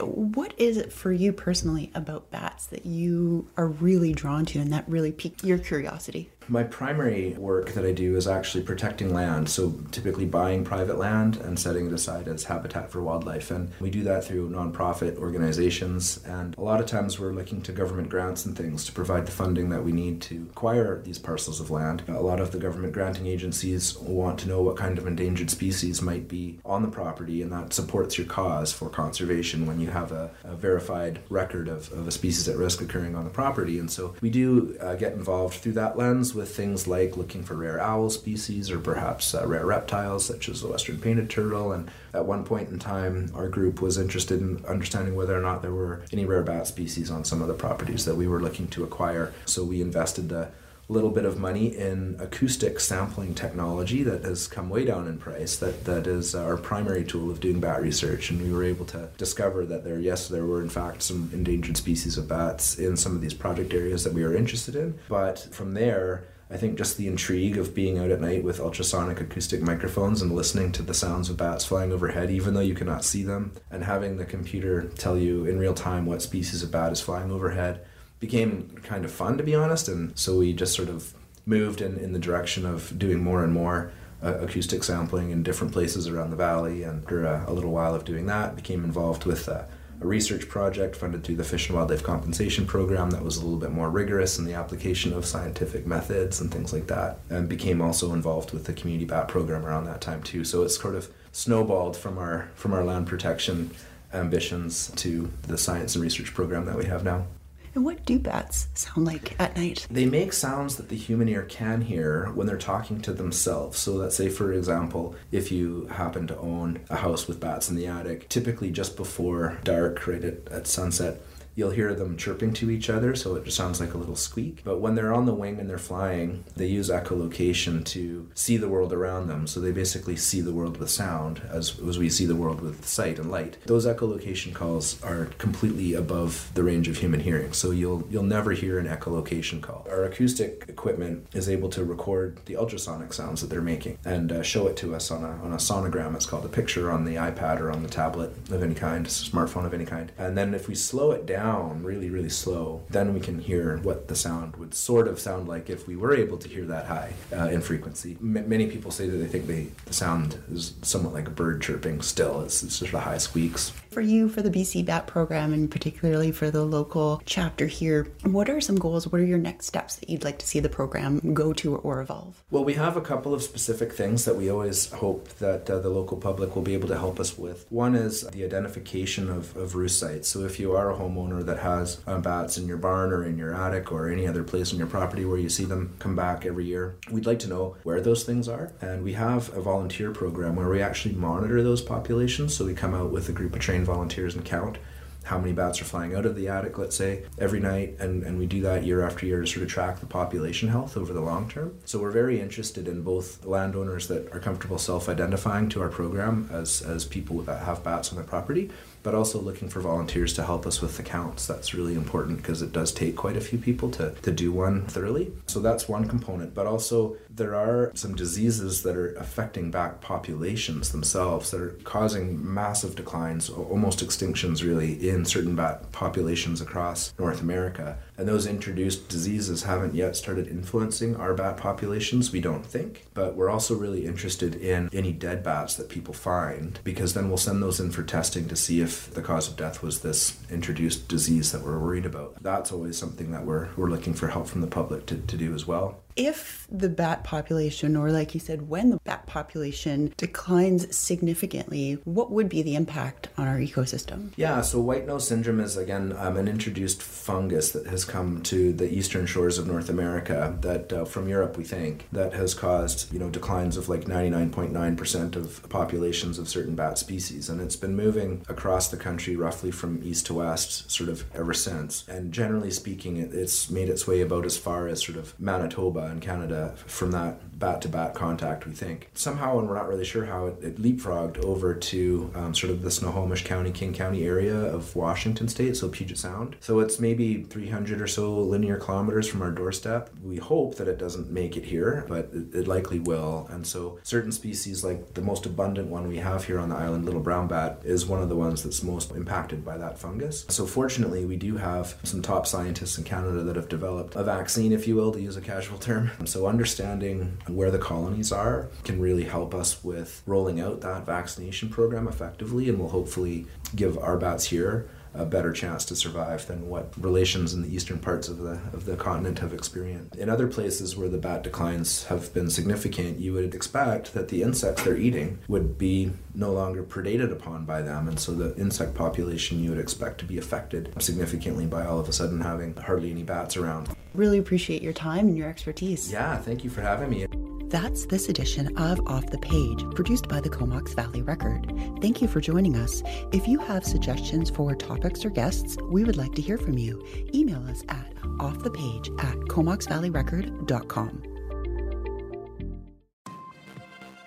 What 0.00 0.54
is 0.58 0.76
it 0.76 0.92
for 0.92 1.12
you 1.12 1.32
personally 1.32 1.90
about 1.94 2.30
bats 2.30 2.66
that 2.66 2.86
you 2.86 3.48
are 3.56 3.68
really 3.68 4.12
drawn 4.12 4.46
to 4.46 4.58
and 4.58 4.72
that 4.72 4.88
really 4.88 5.12
piqued 5.12 5.44
your 5.44 5.58
curiosity? 5.58 6.30
My 6.48 6.64
primary 6.64 7.34
work 7.34 7.70
that 7.72 7.84
I 7.84 7.92
do 7.92 8.16
is 8.16 8.26
actually 8.26 8.64
protecting 8.64 9.14
land, 9.14 9.48
so 9.48 9.78
typically 9.92 10.26
buying 10.26 10.64
private 10.64 10.98
land 10.98 11.36
and 11.36 11.56
setting 11.56 11.86
it 11.86 11.92
aside 11.92 12.26
as 12.26 12.44
habitat 12.44 12.90
for 12.90 13.00
wildlife. 13.00 13.52
And 13.52 13.70
we 13.78 13.90
do 13.90 14.02
that 14.02 14.24
through 14.24 14.50
nonprofit 14.50 15.18
organizations. 15.18 16.20
And 16.26 16.56
a 16.58 16.60
lot 16.60 16.80
of 16.80 16.86
times 16.86 17.20
we're 17.20 17.32
looking 17.32 17.62
to 17.62 17.72
government 17.72 18.08
grants 18.08 18.44
and 18.44 18.56
things 18.56 18.84
to 18.86 18.92
provide 18.92 19.26
the 19.26 19.32
funding 19.32 19.68
that 19.68 19.84
we 19.84 19.92
need 19.92 20.20
to 20.22 20.48
acquire 20.50 21.00
these 21.02 21.18
parcels 21.18 21.60
of 21.60 21.70
land. 21.70 22.02
A 22.08 22.14
lot 22.14 22.40
of 22.40 22.50
the 22.50 22.58
government 22.58 22.92
granting 22.92 23.28
agencies 23.28 23.96
want 23.98 24.40
to 24.40 24.48
know 24.48 24.62
what 24.62 24.76
kind 24.76 24.98
of 24.98 25.06
endangered 25.06 25.50
species 25.50 26.02
might 26.02 26.26
be 26.26 26.58
on 26.64 26.82
the 26.82 26.88
property, 26.88 27.40
and 27.40 27.52
that 27.52 27.72
supports 27.72 28.18
your 28.18 28.26
cause 28.26 28.72
for 28.72 28.88
conservation 28.88 29.64
when 29.64 29.78
you 29.82 29.90
have 29.90 30.12
a, 30.12 30.30
a 30.44 30.54
verified 30.54 31.20
record 31.28 31.68
of, 31.68 31.92
of, 31.92 32.06
a 32.06 32.10
species 32.10 32.48
at 32.48 32.56
risk 32.56 32.80
occurring 32.80 33.14
on 33.14 33.24
the 33.24 33.30
property. 33.30 33.78
And 33.78 33.90
so 33.90 34.14
we 34.20 34.30
do 34.30 34.76
uh, 34.80 34.94
get 34.94 35.12
involved 35.12 35.54
through 35.54 35.72
that 35.72 35.96
lens 35.96 36.34
with 36.34 36.54
things 36.54 36.86
like 36.86 37.16
looking 37.16 37.42
for 37.42 37.54
rare 37.54 37.80
owl 37.80 38.10
species 38.10 38.70
or 38.70 38.78
perhaps 38.78 39.34
uh, 39.34 39.46
rare 39.46 39.66
reptiles 39.66 40.24
such 40.24 40.48
as 40.48 40.62
the 40.62 40.68
western 40.68 40.98
painted 40.98 41.28
turtle. 41.28 41.72
And 41.72 41.90
at 42.14 42.26
one 42.26 42.44
point 42.44 42.70
in 42.70 42.78
time, 42.78 43.30
our 43.34 43.48
group 43.48 43.82
was 43.82 43.98
interested 43.98 44.40
in 44.40 44.64
understanding 44.66 45.14
whether 45.14 45.36
or 45.36 45.42
not 45.42 45.62
there 45.62 45.74
were 45.74 46.02
any 46.12 46.24
rare 46.24 46.42
bat 46.42 46.66
species 46.66 47.10
on 47.10 47.24
some 47.24 47.42
of 47.42 47.48
the 47.48 47.54
properties 47.54 48.04
that 48.04 48.16
we 48.16 48.28
were 48.28 48.40
looking 48.40 48.68
to 48.68 48.84
acquire. 48.84 49.32
So 49.46 49.64
we 49.64 49.80
invested 49.82 50.30
a 50.32 50.52
little 50.88 51.10
bit 51.10 51.24
of 51.24 51.38
money 51.38 51.76
in 51.76 52.16
acoustic 52.18 52.78
sampling 52.78 53.34
technology 53.34 54.02
that 54.02 54.24
has 54.24 54.46
come 54.46 54.68
way 54.68 54.84
down 54.84 55.06
in 55.06 55.18
price. 55.18 55.56
That 55.56 55.84
that 55.84 56.06
is 56.06 56.34
our 56.34 56.56
primary 56.56 57.04
tool 57.04 57.30
of 57.30 57.40
doing 57.40 57.60
bat 57.60 57.82
research. 57.82 58.30
And 58.30 58.42
we 58.42 58.52
were 58.52 58.64
able 58.64 58.84
to 58.86 59.08
discover 59.16 59.64
that 59.66 59.84
there 59.84 59.98
yes 59.98 60.28
there 60.28 60.46
were 60.46 60.62
in 60.62 60.68
fact 60.68 61.02
some 61.02 61.30
endangered 61.32 61.76
species 61.76 62.18
of 62.18 62.28
bats 62.28 62.78
in 62.78 62.96
some 62.96 63.14
of 63.14 63.20
these 63.20 63.34
project 63.34 63.72
areas 63.72 64.04
that 64.04 64.12
we 64.12 64.24
are 64.24 64.34
interested 64.34 64.76
in. 64.76 64.98
But 65.08 65.38
from 65.50 65.74
there 65.74 66.24
I 66.52 66.58
think 66.58 66.76
just 66.76 66.98
the 66.98 67.06
intrigue 67.06 67.56
of 67.56 67.74
being 67.74 67.98
out 67.98 68.10
at 68.10 68.20
night 68.20 68.44
with 68.44 68.60
ultrasonic 68.60 69.22
acoustic 69.22 69.62
microphones 69.62 70.20
and 70.20 70.34
listening 70.34 70.70
to 70.72 70.82
the 70.82 70.92
sounds 70.92 71.30
of 71.30 71.38
bats 71.38 71.64
flying 71.64 71.92
overhead, 71.92 72.30
even 72.30 72.52
though 72.52 72.60
you 72.60 72.74
cannot 72.74 73.06
see 73.06 73.22
them, 73.22 73.52
and 73.70 73.84
having 73.84 74.18
the 74.18 74.26
computer 74.26 74.82
tell 74.98 75.16
you 75.16 75.46
in 75.46 75.58
real 75.58 75.72
time 75.72 76.04
what 76.04 76.20
species 76.20 76.62
of 76.62 76.70
bat 76.70 76.92
is 76.92 77.00
flying 77.00 77.30
overhead 77.30 77.86
became 78.22 78.68
kind 78.84 79.04
of 79.04 79.10
fun, 79.10 79.36
to 79.36 79.42
be 79.42 79.52
honest. 79.52 79.88
And 79.88 80.16
so 80.16 80.38
we 80.38 80.52
just 80.52 80.74
sort 80.74 80.88
of 80.88 81.12
moved 81.44 81.80
in, 81.80 81.98
in 81.98 82.12
the 82.12 82.20
direction 82.20 82.64
of 82.64 82.96
doing 82.96 83.18
more 83.18 83.42
and 83.42 83.52
more 83.52 83.90
uh, 84.22 84.38
acoustic 84.38 84.84
sampling 84.84 85.30
in 85.30 85.42
different 85.42 85.72
places 85.72 86.06
around 86.06 86.30
the 86.30 86.36
valley. 86.36 86.84
And 86.84 87.02
after 87.02 87.26
uh, 87.26 87.44
a 87.48 87.52
little 87.52 87.72
while 87.72 87.96
of 87.96 88.04
doing 88.04 88.26
that, 88.26 88.54
became 88.54 88.84
involved 88.84 89.24
with 89.24 89.48
uh, 89.48 89.64
a 90.00 90.06
research 90.06 90.48
project 90.48 90.94
funded 90.94 91.24
through 91.24 91.34
the 91.34 91.42
Fish 91.42 91.68
and 91.68 91.76
Wildlife 91.76 92.04
Compensation 92.04 92.64
Program 92.64 93.10
that 93.10 93.24
was 93.24 93.38
a 93.38 93.42
little 93.42 93.58
bit 93.58 93.72
more 93.72 93.90
rigorous 93.90 94.38
in 94.38 94.44
the 94.44 94.54
application 94.54 95.12
of 95.12 95.26
scientific 95.26 95.84
methods 95.84 96.40
and 96.40 96.48
things 96.48 96.72
like 96.72 96.86
that, 96.86 97.18
and 97.28 97.48
became 97.48 97.82
also 97.82 98.12
involved 98.12 98.52
with 98.52 98.66
the 98.66 98.72
community 98.72 99.04
bat 99.04 99.26
program 99.26 99.66
around 99.66 99.86
that 99.86 100.00
time 100.00 100.22
too. 100.22 100.44
So 100.44 100.62
it's 100.62 100.80
sort 100.80 100.94
of 100.94 101.10
snowballed 101.32 101.96
from 101.96 102.18
our 102.18 102.50
from 102.54 102.72
our 102.72 102.84
land 102.84 103.08
protection 103.08 103.72
ambitions 104.12 104.92
to 104.94 105.32
the 105.48 105.58
science 105.58 105.96
and 105.96 106.04
research 106.04 106.32
program 106.34 106.66
that 106.66 106.78
we 106.78 106.84
have 106.84 107.02
now. 107.02 107.26
And 107.74 107.84
what 107.84 108.04
do 108.04 108.18
bats 108.18 108.68
sound 108.74 109.06
like 109.06 109.34
at 109.40 109.56
night? 109.56 109.86
They 109.90 110.04
make 110.04 110.32
sounds 110.32 110.76
that 110.76 110.88
the 110.88 110.96
human 110.96 111.28
ear 111.28 111.42
can 111.42 111.80
hear 111.80 112.26
when 112.34 112.46
they're 112.46 112.58
talking 112.58 113.00
to 113.02 113.12
themselves. 113.12 113.78
So, 113.78 113.92
let's 113.94 114.16
say, 114.16 114.28
for 114.28 114.52
example, 114.52 115.14
if 115.30 115.50
you 115.50 115.86
happen 115.86 116.26
to 116.26 116.38
own 116.38 116.80
a 116.90 116.96
house 116.96 117.26
with 117.26 117.40
bats 117.40 117.70
in 117.70 117.76
the 117.76 117.86
attic, 117.86 118.28
typically 118.28 118.70
just 118.70 118.96
before 118.96 119.58
dark, 119.64 120.06
right 120.06 120.22
at, 120.22 120.48
at 120.50 120.66
sunset, 120.66 121.20
you'll 121.54 121.70
hear 121.70 121.94
them 121.94 122.16
chirping 122.16 122.52
to 122.54 122.70
each 122.70 122.88
other, 122.88 123.14
so 123.14 123.34
it 123.34 123.44
just 123.44 123.56
sounds 123.56 123.80
like 123.80 123.94
a 123.94 123.98
little 123.98 124.16
squeak. 124.16 124.62
But 124.64 124.80
when 124.80 124.94
they're 124.94 125.12
on 125.12 125.26
the 125.26 125.34
wing 125.34 125.58
and 125.60 125.68
they're 125.68 125.78
flying, 125.78 126.44
they 126.56 126.66
use 126.66 126.88
echolocation 126.88 127.84
to 127.86 128.30
see 128.34 128.56
the 128.56 128.68
world 128.68 128.92
around 128.92 129.28
them. 129.28 129.46
So 129.46 129.60
they 129.60 129.72
basically 129.72 130.16
see 130.16 130.40
the 130.40 130.52
world 130.52 130.78
with 130.78 130.90
sound 130.90 131.42
as, 131.50 131.78
as 131.80 131.98
we 131.98 132.08
see 132.08 132.26
the 132.26 132.36
world 132.36 132.60
with 132.60 132.86
sight 132.86 133.18
and 133.18 133.30
light. 133.30 133.58
Those 133.66 133.86
echolocation 133.86 134.54
calls 134.54 135.02
are 135.02 135.26
completely 135.38 135.94
above 135.94 136.50
the 136.54 136.62
range 136.62 136.88
of 136.88 136.98
human 136.98 137.20
hearing, 137.20 137.52
so 137.52 137.70
you'll 137.70 138.06
you'll 138.10 138.22
never 138.22 138.52
hear 138.52 138.78
an 138.78 138.86
echolocation 138.86 139.60
call. 139.60 139.86
Our 139.90 140.04
acoustic 140.04 140.64
equipment 140.68 141.26
is 141.34 141.48
able 141.48 141.68
to 141.70 141.84
record 141.84 142.38
the 142.46 142.56
ultrasonic 142.56 143.12
sounds 143.12 143.40
that 143.40 143.50
they're 143.50 143.60
making 143.60 143.98
and 144.04 144.32
uh, 144.32 144.42
show 144.42 144.66
it 144.68 144.76
to 144.78 144.94
us 144.94 145.10
on 145.10 145.24
a 145.24 145.32
on 145.44 145.52
a 145.52 145.56
sonogram. 145.56 146.14
It's 146.14 146.26
called 146.26 146.44
a 146.44 146.48
picture 146.48 146.90
on 146.90 147.04
the 147.04 147.16
iPad 147.16 147.60
or 147.60 147.70
on 147.70 147.82
the 147.82 147.88
tablet 147.88 148.30
of 148.50 148.62
any 148.62 148.74
kind, 148.74 149.06
smartphone 149.06 149.66
of 149.66 149.74
any 149.74 149.84
kind. 149.84 150.12
And 150.18 150.36
then 150.36 150.54
if 150.54 150.68
we 150.68 150.74
slow 150.74 151.12
it 151.12 151.26
down 151.26 151.41
down 151.42 151.82
really, 151.82 152.08
really 152.08 152.28
slow, 152.28 152.82
then 152.90 153.12
we 153.12 153.20
can 153.20 153.38
hear 153.38 153.78
what 153.78 154.08
the 154.08 154.14
sound 154.14 154.54
would 154.56 154.74
sort 154.74 155.08
of 155.08 155.18
sound 155.18 155.48
like 155.48 155.68
if 155.68 155.88
we 155.88 155.96
were 155.96 156.14
able 156.14 156.38
to 156.38 156.48
hear 156.48 156.64
that 156.64 156.86
high 156.86 157.12
uh, 157.32 157.48
in 157.48 157.60
frequency. 157.60 158.16
M- 158.20 158.48
many 158.48 158.66
people 158.68 158.90
say 158.90 159.08
that 159.08 159.16
they 159.16 159.26
think 159.26 159.46
they, 159.46 159.66
the 159.86 159.92
sound 159.92 160.40
is 160.52 160.74
somewhat 160.82 161.12
like 161.12 161.26
a 161.26 161.30
bird 161.30 161.60
chirping 161.60 162.00
still. 162.00 162.42
It's, 162.42 162.62
it's 162.62 162.76
sort 162.76 162.94
of 162.94 163.00
high 163.00 163.18
squeaks. 163.18 163.72
For 163.90 164.00
you, 164.00 164.28
for 164.28 164.40
the 164.40 164.50
BC 164.50 164.86
BAT 164.86 165.06
program, 165.06 165.52
and 165.52 165.70
particularly 165.70 166.32
for 166.32 166.50
the 166.50 166.64
local 166.64 167.22
chapter 167.26 167.66
here, 167.66 168.06
what 168.22 168.48
are 168.48 168.60
some 168.60 168.76
goals? 168.76 169.06
What 169.08 169.20
are 169.20 169.26
your 169.26 169.38
next 169.38 169.66
steps 169.66 169.96
that 169.96 170.08
you'd 170.08 170.24
like 170.24 170.38
to 170.38 170.46
see 170.46 170.60
the 170.60 170.68
program 170.68 171.34
go 171.34 171.52
to 171.54 171.76
or 171.76 172.00
evolve? 172.00 172.42
Well, 172.50 172.64
we 172.64 172.74
have 172.74 172.96
a 172.96 173.02
couple 173.02 173.34
of 173.34 173.42
specific 173.42 173.92
things 173.92 174.24
that 174.24 174.36
we 174.36 174.48
always 174.48 174.90
hope 174.92 175.28
that 175.40 175.68
uh, 175.68 175.78
the 175.80 175.90
local 175.90 176.16
public 176.16 176.54
will 176.54 176.62
be 176.62 176.74
able 176.74 176.88
to 176.88 176.98
help 176.98 177.20
us 177.20 177.36
with. 177.36 177.66
One 177.68 177.94
is 177.94 178.22
the 178.28 178.44
identification 178.44 179.28
of, 179.28 179.54
of 179.56 179.74
roost 179.74 179.98
sites. 179.98 180.28
So 180.28 180.44
if 180.44 180.58
you 180.58 180.72
are 180.72 180.90
a 180.90 180.96
homeowner, 180.96 181.31
that 181.40 181.60
has 181.60 182.00
uh, 182.08 182.18
bats 182.18 182.58
in 182.58 182.66
your 182.66 182.78
barn 182.78 183.12
or 183.12 183.24
in 183.24 183.38
your 183.38 183.54
attic 183.54 183.92
or 183.92 184.10
any 184.10 184.26
other 184.26 184.42
place 184.42 184.72
on 184.72 184.78
your 184.78 184.88
property 184.88 185.24
where 185.24 185.38
you 185.38 185.48
see 185.48 185.64
them 185.64 185.94
come 186.00 186.16
back 186.16 186.44
every 186.44 186.64
year. 186.64 186.96
We'd 187.12 187.26
like 187.26 187.38
to 187.40 187.48
know 187.48 187.76
where 187.84 188.00
those 188.00 188.24
things 188.24 188.48
are. 188.48 188.72
And 188.80 189.04
we 189.04 189.12
have 189.12 189.56
a 189.56 189.62
volunteer 189.62 190.10
program 190.10 190.56
where 190.56 190.68
we 190.68 190.82
actually 190.82 191.14
monitor 191.14 191.62
those 191.62 191.80
populations. 191.80 192.56
So 192.56 192.64
we 192.64 192.74
come 192.74 192.94
out 192.94 193.12
with 193.12 193.28
a 193.28 193.32
group 193.32 193.54
of 193.54 193.60
trained 193.60 193.86
volunteers 193.86 194.34
and 194.34 194.44
count 194.44 194.78
how 195.24 195.38
many 195.38 195.52
bats 195.52 195.80
are 195.80 195.84
flying 195.84 196.14
out 196.14 196.26
of 196.26 196.34
the 196.34 196.48
attic, 196.48 196.78
let's 196.78 196.96
say, 196.96 197.24
every 197.38 197.60
night. 197.60 197.96
And, 197.98 198.22
and 198.22 198.38
we 198.38 198.46
do 198.46 198.60
that 198.62 198.84
year 198.84 199.02
after 199.02 199.26
year 199.26 199.40
to 199.40 199.46
sort 199.46 199.62
of 199.62 199.70
track 199.70 200.00
the 200.00 200.06
population 200.06 200.68
health 200.68 200.96
over 200.96 201.12
the 201.12 201.20
long 201.20 201.48
term. 201.48 201.78
So 201.84 202.00
we're 202.00 202.10
very 202.10 202.40
interested 202.40 202.88
in 202.88 203.02
both 203.02 203.44
landowners 203.44 204.08
that 204.08 204.32
are 204.32 204.40
comfortable 204.40 204.78
self 204.78 205.08
identifying 205.08 205.68
to 205.70 205.82
our 205.82 205.88
program 205.88 206.48
as, 206.52 206.82
as 206.82 207.04
people 207.04 207.40
that 207.42 207.64
have 207.64 207.84
bats 207.84 208.10
on 208.10 208.16
their 208.16 208.24
property 208.24 208.70
but 209.02 209.14
also 209.14 209.40
looking 209.40 209.68
for 209.68 209.80
volunteers 209.80 210.32
to 210.34 210.44
help 210.44 210.66
us 210.66 210.80
with 210.80 210.96
the 210.96 211.02
counts. 211.02 211.46
That's 211.46 211.74
really 211.74 211.94
important 211.94 212.38
because 212.38 212.62
it 212.62 212.72
does 212.72 212.92
take 212.92 213.16
quite 213.16 213.36
a 213.36 213.40
few 213.40 213.58
people 213.58 213.90
to, 213.92 214.12
to 214.22 214.30
do 214.30 214.52
one 214.52 214.86
thoroughly. 214.86 215.32
So 215.46 215.60
that's 215.60 215.88
one 215.88 216.06
component. 216.08 216.54
But 216.54 216.66
also, 216.66 217.16
there 217.30 217.54
are 217.54 217.92
some 217.94 218.14
diseases 218.14 218.82
that 218.82 218.96
are 218.96 219.14
affecting 219.14 219.70
bat 219.70 220.00
populations 220.00 220.92
themselves 220.92 221.50
that 221.50 221.60
are 221.60 221.78
causing 221.84 222.52
massive 222.52 222.94
declines, 222.94 223.48
almost 223.48 224.04
extinctions 224.04 224.62
really, 224.62 225.08
in 225.08 225.24
certain 225.24 225.56
bat 225.56 225.90
populations 225.92 226.60
across 226.60 227.12
North 227.18 227.40
America. 227.40 227.98
And 228.22 228.28
those 228.28 228.46
introduced 228.46 229.08
diseases 229.08 229.64
haven't 229.64 229.96
yet 229.96 230.14
started 230.14 230.46
influencing 230.46 231.16
our 231.16 231.34
bat 231.34 231.56
populations, 231.56 232.30
we 232.30 232.40
don't 232.40 232.64
think. 232.64 233.04
But 233.14 233.34
we're 233.34 233.50
also 233.50 233.74
really 233.74 234.06
interested 234.06 234.54
in 234.54 234.88
any 234.92 235.10
dead 235.10 235.42
bats 235.42 235.74
that 235.74 235.88
people 235.88 236.14
find 236.14 236.78
because 236.84 237.14
then 237.14 237.26
we'll 237.26 237.36
send 237.36 237.60
those 237.60 237.80
in 237.80 237.90
for 237.90 238.04
testing 238.04 238.46
to 238.46 238.54
see 238.54 238.80
if 238.80 239.12
the 239.12 239.22
cause 239.22 239.48
of 239.48 239.56
death 239.56 239.82
was 239.82 240.02
this 240.02 240.38
introduced 240.52 241.08
disease 241.08 241.50
that 241.50 241.62
we're 241.62 241.80
worried 241.80 242.06
about. 242.06 242.40
That's 242.40 242.70
always 242.70 242.96
something 242.96 243.32
that 243.32 243.44
we're, 243.44 243.70
we're 243.76 243.90
looking 243.90 244.14
for 244.14 244.28
help 244.28 244.46
from 244.46 244.60
the 244.60 244.68
public 244.68 245.06
to, 245.06 245.16
to 245.16 245.36
do 245.36 245.52
as 245.52 245.66
well 245.66 245.98
if 246.16 246.66
the 246.70 246.88
bat 246.88 247.24
population, 247.24 247.96
or 247.96 248.10
like 248.10 248.34
you 248.34 248.40
said, 248.40 248.68
when 248.68 248.90
the 248.90 248.98
bat 249.04 249.26
population 249.26 250.12
declines 250.16 250.96
significantly, 250.96 251.98
what 252.04 252.30
would 252.30 252.48
be 252.48 252.62
the 252.62 252.74
impact 252.74 253.28
on 253.36 253.48
our 253.48 253.58
ecosystem? 253.58 254.30
Yeah, 254.36 254.60
so 254.62 254.80
white 254.80 255.06
nose 255.06 255.26
syndrome 255.26 255.60
is 255.60 255.76
again 255.76 256.14
um, 256.18 256.36
an 256.36 256.48
introduced 256.48 257.02
fungus 257.02 257.72
that 257.72 257.86
has 257.86 258.04
come 258.04 258.42
to 258.44 258.72
the 258.72 258.92
eastern 258.92 259.26
shores 259.26 259.58
of 259.58 259.66
North 259.66 259.88
America, 259.88 260.56
that 260.60 260.92
uh, 260.92 261.04
from 261.04 261.28
Europe 261.28 261.56
we 261.56 261.64
think, 261.64 262.08
that 262.12 262.34
has 262.34 262.54
caused 262.54 263.12
you 263.12 263.18
know 263.18 263.30
declines 263.30 263.76
of 263.76 263.88
like 263.88 264.04
99.9% 264.04 265.36
of 265.36 265.68
populations 265.68 266.38
of 266.38 266.48
certain 266.48 266.74
bat 266.74 266.98
species, 266.98 267.48
and 267.48 267.60
it's 267.60 267.76
been 267.76 267.96
moving 267.96 268.42
across 268.48 268.88
the 268.88 268.96
country 268.96 269.36
roughly 269.36 269.70
from 269.70 270.00
east 270.02 270.26
to 270.26 270.34
west, 270.34 270.90
sort 270.90 271.08
of 271.08 271.24
ever 271.34 271.54
since. 271.54 272.06
And 272.08 272.32
generally 272.32 272.70
speaking, 272.70 273.16
it, 273.16 273.32
it's 273.34 273.70
made 273.70 273.88
its 273.88 274.06
way 274.06 274.20
about 274.20 274.46
as 274.46 274.56
far 274.56 274.88
as 274.88 275.04
sort 275.04 275.18
of 275.18 275.38
Manitoba 275.40 276.01
Manitoba 276.02 276.12
and 276.12 276.22
Canada 276.22 276.74
from 276.86 277.12
that 277.12 277.58
bat 277.58 277.80
to 277.82 277.88
bat 277.88 278.14
contact, 278.14 278.66
we 278.66 278.72
think. 278.72 279.08
Somehow, 279.14 279.58
and 279.58 279.68
we're 279.68 279.76
not 279.76 279.88
really 279.88 280.04
sure 280.04 280.24
how, 280.24 280.46
it, 280.46 280.62
it 280.62 280.82
leapfrogged 280.82 281.38
over 281.44 281.74
to 281.74 282.30
um, 282.34 282.54
sort 282.54 282.72
of 282.72 282.82
the 282.82 282.90
Snohomish 282.90 283.44
County, 283.44 283.70
King 283.70 283.92
County 283.92 284.24
area 284.24 284.56
of 284.56 284.96
Washington 284.96 285.46
State, 285.46 285.76
so 285.76 285.88
Puget 285.88 286.18
Sound. 286.18 286.56
So 286.58 286.80
it's 286.80 286.98
maybe 286.98 287.44
300 287.44 288.00
or 288.00 288.08
so 288.08 288.36
linear 288.36 288.76
kilometers 288.78 289.28
from 289.28 289.42
our 289.42 289.52
doorstep. 289.52 290.10
We 290.24 290.38
hope 290.38 290.74
that 290.76 290.88
it 290.88 290.98
doesn't 290.98 291.30
make 291.30 291.56
it 291.56 291.64
here, 291.64 292.04
but 292.08 292.30
it, 292.32 292.54
it 292.54 292.68
likely 292.68 292.98
will. 292.98 293.46
And 293.50 293.64
so 293.64 294.00
certain 294.02 294.32
species, 294.32 294.82
like 294.82 295.14
the 295.14 295.22
most 295.22 295.46
abundant 295.46 295.88
one 295.88 296.08
we 296.08 296.18
have 296.18 296.44
here 296.44 296.58
on 296.58 296.68
the 296.68 296.76
island, 296.76 297.04
little 297.04 297.20
brown 297.20 297.46
bat, 297.46 297.80
is 297.84 298.06
one 298.06 298.20
of 298.20 298.28
the 298.28 298.36
ones 298.36 298.64
that's 298.64 298.82
most 298.82 299.12
impacted 299.12 299.64
by 299.64 299.78
that 299.78 300.00
fungus. 300.00 300.46
So 300.48 300.66
fortunately, 300.66 301.24
we 301.24 301.36
do 301.36 301.58
have 301.58 301.94
some 302.02 302.22
top 302.22 302.48
scientists 302.48 302.98
in 302.98 303.04
Canada 303.04 303.44
that 303.44 303.54
have 303.54 303.68
developed 303.68 304.16
a 304.16 304.24
vaccine, 304.24 304.72
if 304.72 304.88
you 304.88 304.96
will, 304.96 305.12
to 305.12 305.20
use 305.20 305.36
a 305.36 305.40
casual 305.40 305.78
term. 305.92 306.26
So 306.26 306.46
understanding 306.46 307.38
where 307.46 307.70
the 307.70 307.78
colonies 307.78 308.32
are 308.32 308.68
can 308.84 309.00
really 309.00 309.24
help 309.24 309.54
us 309.54 309.82
with 309.84 310.22
rolling 310.26 310.60
out 310.60 310.80
that 310.80 311.06
vaccination 311.06 311.68
program 311.68 312.08
effectively 312.08 312.68
and 312.68 312.78
will 312.78 312.88
hopefully 312.88 313.46
give 313.74 313.98
our 313.98 314.16
bats 314.16 314.46
here 314.46 314.88
a 315.14 315.24
better 315.24 315.52
chance 315.52 315.84
to 315.86 315.96
survive 315.96 316.46
than 316.46 316.68
what 316.68 316.92
relations 316.96 317.52
in 317.52 317.62
the 317.62 317.74
eastern 317.74 317.98
parts 317.98 318.28
of 318.28 318.38
the 318.38 318.60
of 318.72 318.84
the 318.84 318.96
continent 318.96 319.38
have 319.40 319.52
experienced. 319.52 320.16
In 320.16 320.28
other 320.28 320.46
places 320.46 320.96
where 320.96 321.08
the 321.08 321.18
bat 321.18 321.42
declines 321.42 322.04
have 322.04 322.32
been 322.32 322.50
significant, 322.50 323.18
you 323.18 323.32
would 323.34 323.54
expect 323.54 324.14
that 324.14 324.28
the 324.28 324.42
insects 324.42 324.82
they're 324.82 324.96
eating 324.96 325.38
would 325.48 325.78
be 325.78 326.12
no 326.34 326.52
longer 326.52 326.82
predated 326.82 327.30
upon 327.30 327.64
by 327.64 327.82
them, 327.82 328.08
and 328.08 328.18
so 328.18 328.32
the 328.32 328.56
insect 328.56 328.94
population 328.94 329.62
you 329.62 329.70
would 329.70 329.78
expect 329.78 330.18
to 330.18 330.24
be 330.24 330.38
affected 330.38 330.92
significantly 331.02 331.66
by 331.66 331.84
all 331.84 331.98
of 331.98 332.08
a 332.08 332.12
sudden 332.12 332.40
having 332.40 332.74
hardly 332.76 333.10
any 333.10 333.22
bats 333.22 333.56
around. 333.56 333.88
Really 334.14 334.38
appreciate 334.38 334.82
your 334.82 334.92
time 334.92 335.28
and 335.28 335.36
your 335.36 335.48
expertise. 335.48 336.10
Yeah, 336.10 336.36
thank 336.38 336.64
you 336.64 336.70
for 336.70 336.80
having 336.80 337.10
me. 337.10 337.26
That's 337.72 338.04
this 338.04 338.28
edition 338.28 338.76
of 338.76 339.00
Off 339.06 339.28
the 339.28 339.38
Page, 339.38 339.82
produced 339.94 340.28
by 340.28 340.40
the 340.40 340.50
Comox 340.50 340.92
Valley 340.94 341.22
Record. 341.22 341.72
Thank 342.02 342.20
you 342.20 342.28
for 342.28 342.38
joining 342.38 342.76
us. 342.76 343.02
If 343.32 343.48
you 343.48 343.58
have 343.60 343.82
suggestions 343.82 344.50
for 344.50 344.74
topics 344.74 345.24
or 345.24 345.30
guests, 345.30 345.78
we 345.84 346.04
would 346.04 346.18
like 346.18 346.34
to 346.34 346.42
hear 346.42 346.58
from 346.58 346.76
you. 346.76 347.02
Email 347.32 347.66
us 347.66 347.82
at 347.88 348.14
offthepage 348.36 349.08
at 349.24 349.36
comoxvalleyrecord.com. 349.48 351.22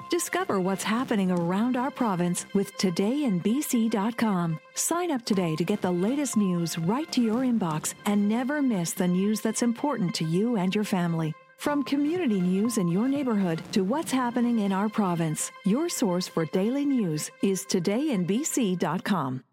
Discover 0.09 0.59
what's 0.61 0.83
happening 0.83 1.29
around 1.29 1.77
our 1.77 1.91
province 1.91 2.47
with 2.55 2.75
todayinbc.com. 2.79 4.59
Sign 4.73 5.11
up 5.11 5.23
today 5.23 5.55
to 5.55 5.63
get 5.63 5.83
the 5.83 5.91
latest 5.91 6.35
news 6.35 6.79
right 6.79 7.11
to 7.11 7.21
your 7.21 7.43
inbox 7.43 7.93
and 8.07 8.27
never 8.27 8.63
miss 8.63 8.93
the 8.93 9.07
news 9.07 9.41
that's 9.41 9.61
important 9.61 10.15
to 10.15 10.23
you 10.23 10.55
and 10.55 10.73
your 10.73 10.83
family. 10.83 11.35
From 11.57 11.83
community 11.83 12.41
news 12.41 12.77
in 12.77 12.87
your 12.87 13.07
neighborhood 13.07 13.61
to 13.71 13.83
what's 13.83 14.11
happening 14.11 14.59
in 14.59 14.71
our 14.71 14.89
province, 14.89 15.51
your 15.65 15.89
source 15.89 16.27
for 16.27 16.45
daily 16.45 16.85
news 16.85 17.31
is 17.41 17.65
todayinbc.com. 17.65 19.44